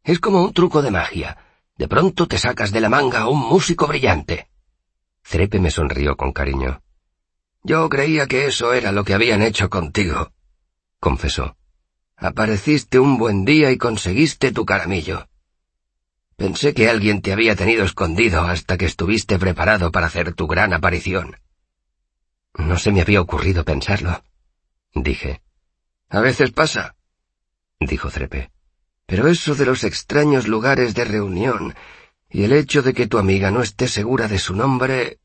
Es 0.04 0.20
como 0.20 0.44
un 0.44 0.54
truco 0.54 0.82
de 0.82 0.92
magia. 0.92 1.38
De 1.78 1.88
pronto 1.88 2.28
te 2.28 2.38
sacas 2.38 2.72
de 2.72 2.82
la 2.82 2.90
manga 2.90 3.22
a 3.22 3.28
un 3.30 3.40
músico 3.40 3.88
brillante. 3.88 4.50
Trepe 5.28 5.60
me 5.60 5.72
sonrió 5.72 6.18
con 6.18 6.34
cariño. 6.34 6.82
Yo 7.64 7.88
creía 7.90 8.28
que 8.28 8.48
eso 8.48 8.74
era 8.74 8.92
lo 8.92 9.04
que 9.04 9.14
habían 9.14 9.42
hecho 9.42 9.70
contigo, 9.70 10.32
confesó. 11.00 11.56
Apareciste 12.18 13.00
un 13.00 13.18
buen 13.18 13.46
día 13.46 13.72
y 13.72 13.78
conseguiste 13.78 14.52
tu 14.52 14.66
caramillo. 14.66 15.28
Pensé 16.36 16.74
que 16.74 16.90
alguien 16.90 17.22
te 17.22 17.32
había 17.32 17.56
tenido 17.56 17.84
escondido 17.84 18.42
hasta 18.42 18.78
que 18.78 18.86
estuviste 18.86 19.40
preparado 19.40 19.92
para 19.92 20.08
hacer 20.08 20.34
tu 20.34 20.48
gran 20.48 20.74
aparición. 20.74 21.38
No 22.56 22.78
se 22.78 22.92
me 22.92 23.02
había 23.02 23.22
ocurrido 23.22 23.64
pensarlo, 23.64 24.24
dije. 24.94 25.42
A 26.10 26.20
veces 26.20 26.52
pasa, 26.52 26.96
dijo 27.82 28.10
Trepe. 28.10 28.52
Pero 29.06 29.28
eso 29.28 29.56
de 29.56 29.66
los 29.66 29.84
extraños 29.84 30.48
lugares 30.48 30.94
de 30.94 31.06
reunión 31.06 31.76
y 32.30 32.44
el 32.44 32.54
hecho 32.54 32.82
de 32.82 32.94
que 32.94 33.08
tu 33.08 33.18
amiga 33.18 33.52
no 33.52 33.62
esté 33.62 33.88
segura 33.88 34.28
de 34.28 34.40
su 34.40 34.56
nombre... 34.56 35.20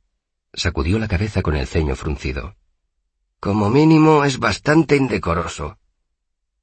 sacudió 0.53 0.99
la 0.99 1.07
cabeza 1.07 1.43
con 1.43 1.55
el 1.55 1.67
ceño 1.67 1.95
fruncido. 1.95 2.57
Como 3.39 3.71
mínimo 3.71 4.25
es 4.25 4.39
bastante 4.39 4.97
indecoroso. 4.97 5.79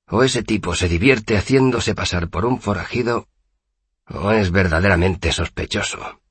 O 0.08 0.24
ese 0.24 0.44
tipo 0.44 0.76
se 0.76 0.90
divierte 0.90 1.38
haciéndose 1.38 1.96
pasar 1.96 2.30
por 2.30 2.46
un 2.46 2.60
forajido 2.60 3.28
o 4.10 4.32
es 4.32 4.52
verdaderamente 4.52 5.32
sospechoso. 5.32 6.22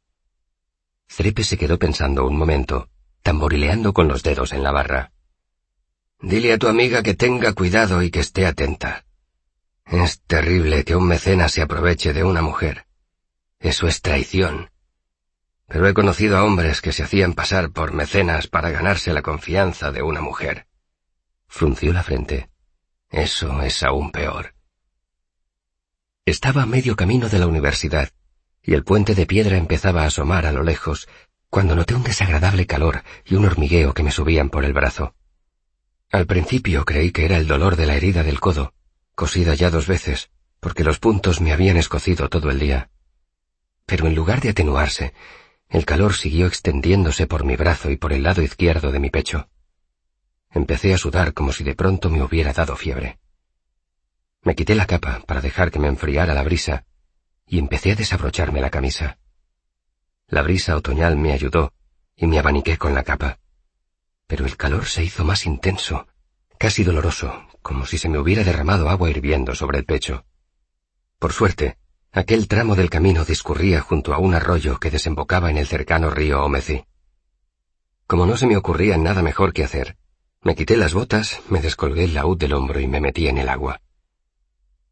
Trepe 1.07 1.45
se 1.45 1.59
quedó 1.59 1.79
pensando 1.79 2.27
un 2.27 2.37
momento, 2.37 2.89
tamborileando 3.23 3.93
con 3.93 4.09
los 4.09 4.23
dedos 4.23 4.53
en 4.53 4.63
la 4.63 4.73
barra. 4.73 5.13
Dile 6.21 6.53
a 6.53 6.59
tu 6.59 6.69
amiga 6.69 7.03
que 7.03 7.15
tenga 7.15 7.53
cuidado 7.53 8.03
y 8.03 8.11
que 8.11 8.21
esté 8.21 8.47
atenta. 8.47 9.05
Es 9.85 10.23
terrible 10.23 10.85
que 10.85 10.97
un 10.97 11.07
mecenas 11.07 11.53
se 11.53 11.63
aproveche 11.63 12.13
de 12.13 12.25
una 12.25 12.43
mujer. 12.43 12.87
Eso 13.59 13.87
es 13.87 14.01
traición. 14.01 14.71
Pero 15.69 15.87
he 15.87 15.95
conocido 15.95 16.37
a 16.37 16.45
hombres 16.45 16.81
que 16.81 16.93
se 16.93 17.03
hacían 17.03 17.35
pasar 17.35 17.71
por 17.71 17.93
mecenas 17.93 18.47
para 18.47 18.71
ganarse 18.71 19.13
la 19.13 19.23
confianza 19.23 19.93
de 19.93 20.03
una 20.03 20.21
mujer. 20.21 20.67
Frunció 21.47 21.93
la 21.93 22.03
frente. 22.03 22.51
Eso 23.11 23.63
es 23.63 23.83
aún 23.83 24.11
peor. 24.11 24.55
Estaba 26.25 26.63
a 26.63 26.67
medio 26.67 26.97
camino 26.97 27.29
de 27.29 27.39
la 27.39 27.47
universidad, 27.47 28.11
y 28.63 28.75
el 28.75 28.85
puente 28.85 29.15
de 29.15 29.27
piedra 29.27 29.57
empezaba 29.57 30.03
a 30.03 30.07
asomar 30.07 30.47
a 30.47 30.53
lo 30.53 30.63
lejos, 30.63 31.09
cuando 31.51 31.75
noté 31.75 31.95
un 31.95 32.05
desagradable 32.05 32.67
calor 32.67 33.03
y 33.25 33.35
un 33.35 33.45
hormigueo 33.45 33.93
que 33.93 34.03
me 34.03 34.11
subían 34.11 34.49
por 34.49 34.65
el 34.65 34.73
brazo. 34.73 35.15
Al 36.11 36.27
principio 36.27 36.85
creí 36.85 37.11
que 37.11 37.25
era 37.25 37.37
el 37.37 37.47
dolor 37.47 37.77
de 37.77 37.87
la 37.87 37.97
herida 37.97 38.23
del 38.23 38.41
codo, 38.41 38.73
cosida 39.15 39.55
ya 39.55 39.71
dos 39.71 39.87
veces, 39.87 40.31
porque 40.61 40.85
los 40.85 40.99
puntos 40.99 41.41
me 41.41 41.53
habían 41.53 41.77
escocido 41.77 42.29
todo 42.29 42.51
el 42.51 42.59
día. 42.59 42.91
Pero 43.87 44.07
en 44.07 44.15
lugar 44.15 44.41
de 44.41 44.51
atenuarse, 44.51 45.13
el 45.69 45.85
calor 45.85 46.15
siguió 46.15 46.47
extendiéndose 46.47 47.27
por 47.27 47.45
mi 47.45 47.57
brazo 47.57 47.91
y 47.91 47.97
por 47.97 48.13
el 48.13 48.23
lado 48.23 48.43
izquierdo 48.43 48.93
de 48.93 49.01
mi 49.01 49.11
pecho. 49.11 49.49
Empecé 50.51 50.95
a 50.95 50.99
sudar 50.99 51.33
como 51.33 51.53
si 51.53 51.65
de 51.65 51.75
pronto 51.75 52.11
me 52.11 52.23
hubiera 52.23 52.53
dado 52.53 52.77
fiebre. 52.77 53.19
Me 54.43 54.55
quité 54.55 54.75
la 54.75 54.87
capa 54.87 55.21
para 55.27 55.41
dejar 55.41 55.71
que 55.71 55.79
me 55.79 55.89
enfriara 55.89 56.35
la 56.35 56.43
brisa 56.43 56.85
y 57.47 57.59
empecé 57.59 57.93
a 57.93 57.97
desabrocharme 57.97 58.61
la 58.61 58.71
camisa. 58.71 59.19
La 60.29 60.43
brisa 60.43 60.77
otoñal 60.77 61.17
me 61.17 61.33
ayudó 61.33 61.73
y 62.17 62.27
me 62.27 62.39
abaniqué 62.39 62.79
con 62.79 62.95
la 62.95 63.03
capa. 63.03 63.39
Pero 64.27 64.47
el 64.47 64.57
calor 64.57 64.87
se 64.87 65.05
hizo 65.05 65.25
más 65.25 65.45
intenso, 65.47 66.07
casi 66.63 66.85
doloroso, 66.85 67.49
como 67.61 67.87
si 67.87 67.99
se 67.99 68.09
me 68.09 68.21
hubiera 68.21 68.45
derramado 68.45 68.89
agua 68.89 69.11
hirviendo 69.11 69.53
sobre 69.53 69.79
el 69.79 69.85
pecho. 69.85 70.25
Por 71.19 71.33
suerte, 71.33 71.77
aquel 72.13 72.47
tramo 72.47 72.77
del 72.77 72.89
camino 72.89 73.25
discurría 73.25 73.81
junto 73.81 74.15
a 74.15 74.19
un 74.19 74.33
arroyo 74.33 74.79
que 74.79 74.89
desembocaba 74.89 75.51
en 75.51 75.59
el 75.59 75.67
cercano 75.67 76.09
río 76.09 76.45
Omeci. 76.45 76.85
Como 78.07 78.27
no 78.27 78.37
se 78.37 78.47
me 78.47 78.57
ocurría 78.57 78.97
nada 78.97 79.23
mejor 79.23 79.53
que 79.53 79.65
hacer, 79.65 79.97
me 80.41 80.55
quité 80.55 80.77
las 80.77 80.95
botas, 80.95 81.41
me 81.49 81.61
descolgué 81.61 82.05
el 82.05 82.15
laúd 82.15 82.39
del 82.39 82.53
hombro 82.53 82.79
y 82.79 82.87
me 82.87 83.01
metí 83.01 83.27
en 83.27 83.39
el 83.39 83.49
agua. 83.49 83.81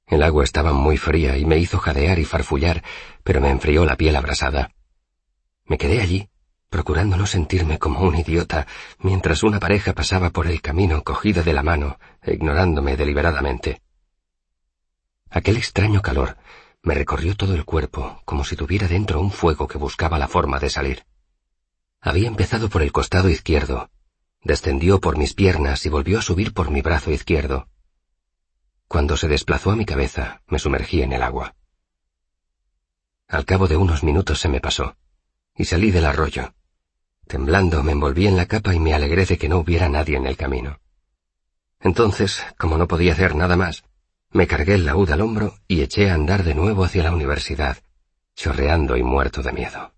El 0.09 0.25
agua 0.25 0.43
estaba 0.43 0.73
muy 0.73 0.97
fría 0.97 1.39
y 1.39 1.45
me 1.45 1.59
hizo 1.59 1.79
jadear 1.79 2.19
y 2.19 2.25
farfullar, 2.25 2.83
pero 3.23 3.41
me 3.41 3.49
enfrió 3.49 3.85
la 3.85 3.97
piel 3.97 4.17
abrasada. 4.17 4.73
Me 5.67 5.79
quedé 5.79 6.01
allí, 6.01 6.31
procurando 6.71 7.17
no 7.17 7.27
sentirme 7.27 7.79
como 7.79 8.01
un 8.01 8.17
idiota, 8.17 8.67
mientras 9.01 9.43
una 9.43 9.59
pareja 9.59 9.93
pasaba 9.93 10.31
por 10.31 10.47
el 10.47 10.63
camino 10.63 11.03
cogida 11.03 11.43
de 11.43 11.53
la 11.53 11.63
mano, 11.63 11.99
ignorándome 12.25 12.97
deliberadamente. 12.97 13.83
Aquel 15.29 15.57
extraño 15.57 16.01
calor 16.01 16.39
me 16.83 16.95
recorrió 16.95 17.37
todo 17.37 17.55
el 17.55 17.65
cuerpo, 17.65 18.23
como 18.25 18.45
si 18.45 18.57
tuviera 18.57 18.89
dentro 18.89 19.21
un 19.21 19.31
fuego 19.31 19.69
que 19.69 19.77
buscaba 19.77 20.19
la 20.19 20.29
forma 20.29 20.59
de 20.59 20.71
salir. 20.71 21.05
Había 22.01 22.29
empezado 22.29 22.71
por 22.71 22.83
el 22.83 22.93
costado 22.93 23.29
izquierdo, 23.29 23.91
descendió 24.43 25.01
por 25.01 25.19
mis 25.19 25.35
piernas 25.35 25.85
y 25.85 25.91
volvió 25.91 26.21
a 26.21 26.23
subir 26.23 26.55
por 26.55 26.71
mi 26.71 26.81
brazo 26.81 27.11
izquierdo. 27.11 27.69
Cuando 28.89 29.17
se 29.17 29.29
desplazó 29.29 29.73
a 29.73 29.77
mi 29.77 29.85
cabeza, 29.85 30.43
me 30.47 30.59
sumergí 30.59 31.03
en 31.03 31.13
el 31.13 31.23
agua. 31.23 31.55
Al 33.29 33.45
cabo 33.45 33.69
de 33.69 33.77
unos 33.77 34.03
minutos 34.03 34.41
se 34.41 34.49
me 34.49 34.61
pasó, 34.61 34.97
y 35.55 35.65
salí 35.65 35.91
del 35.91 36.07
arroyo. 36.07 36.55
Temblando 37.31 37.85
me 37.85 37.93
envolví 37.93 38.27
en 38.27 38.37
la 38.37 38.47
capa 38.47 38.75
y 38.75 38.81
me 38.81 38.93
alegré 38.93 39.25
de 39.25 39.39
que 39.39 39.49
no 39.49 39.59
hubiera 39.59 39.89
nadie 39.89 40.17
en 40.17 40.27
el 40.27 40.37
camino. 40.37 40.81
Entonces, 41.79 42.45
como 42.59 42.77
no 42.77 42.89
podía 42.89 43.13
hacer 43.13 43.37
nada 43.37 43.57
más, 43.57 43.85
me 44.33 44.49
cargué 44.49 44.75
el 44.75 44.85
laúd 44.85 45.13
al 45.13 45.21
hombro 45.21 45.55
y 45.69 45.83
eché 45.83 46.11
a 46.11 46.15
andar 46.15 46.43
de 46.43 46.57
nuevo 46.57 46.83
hacia 46.83 47.05
la 47.05 47.13
universidad, 47.13 47.79
chorreando 48.35 48.97
y 48.97 49.05
muerto 49.05 49.45
de 49.45 49.53
miedo. 49.53 49.93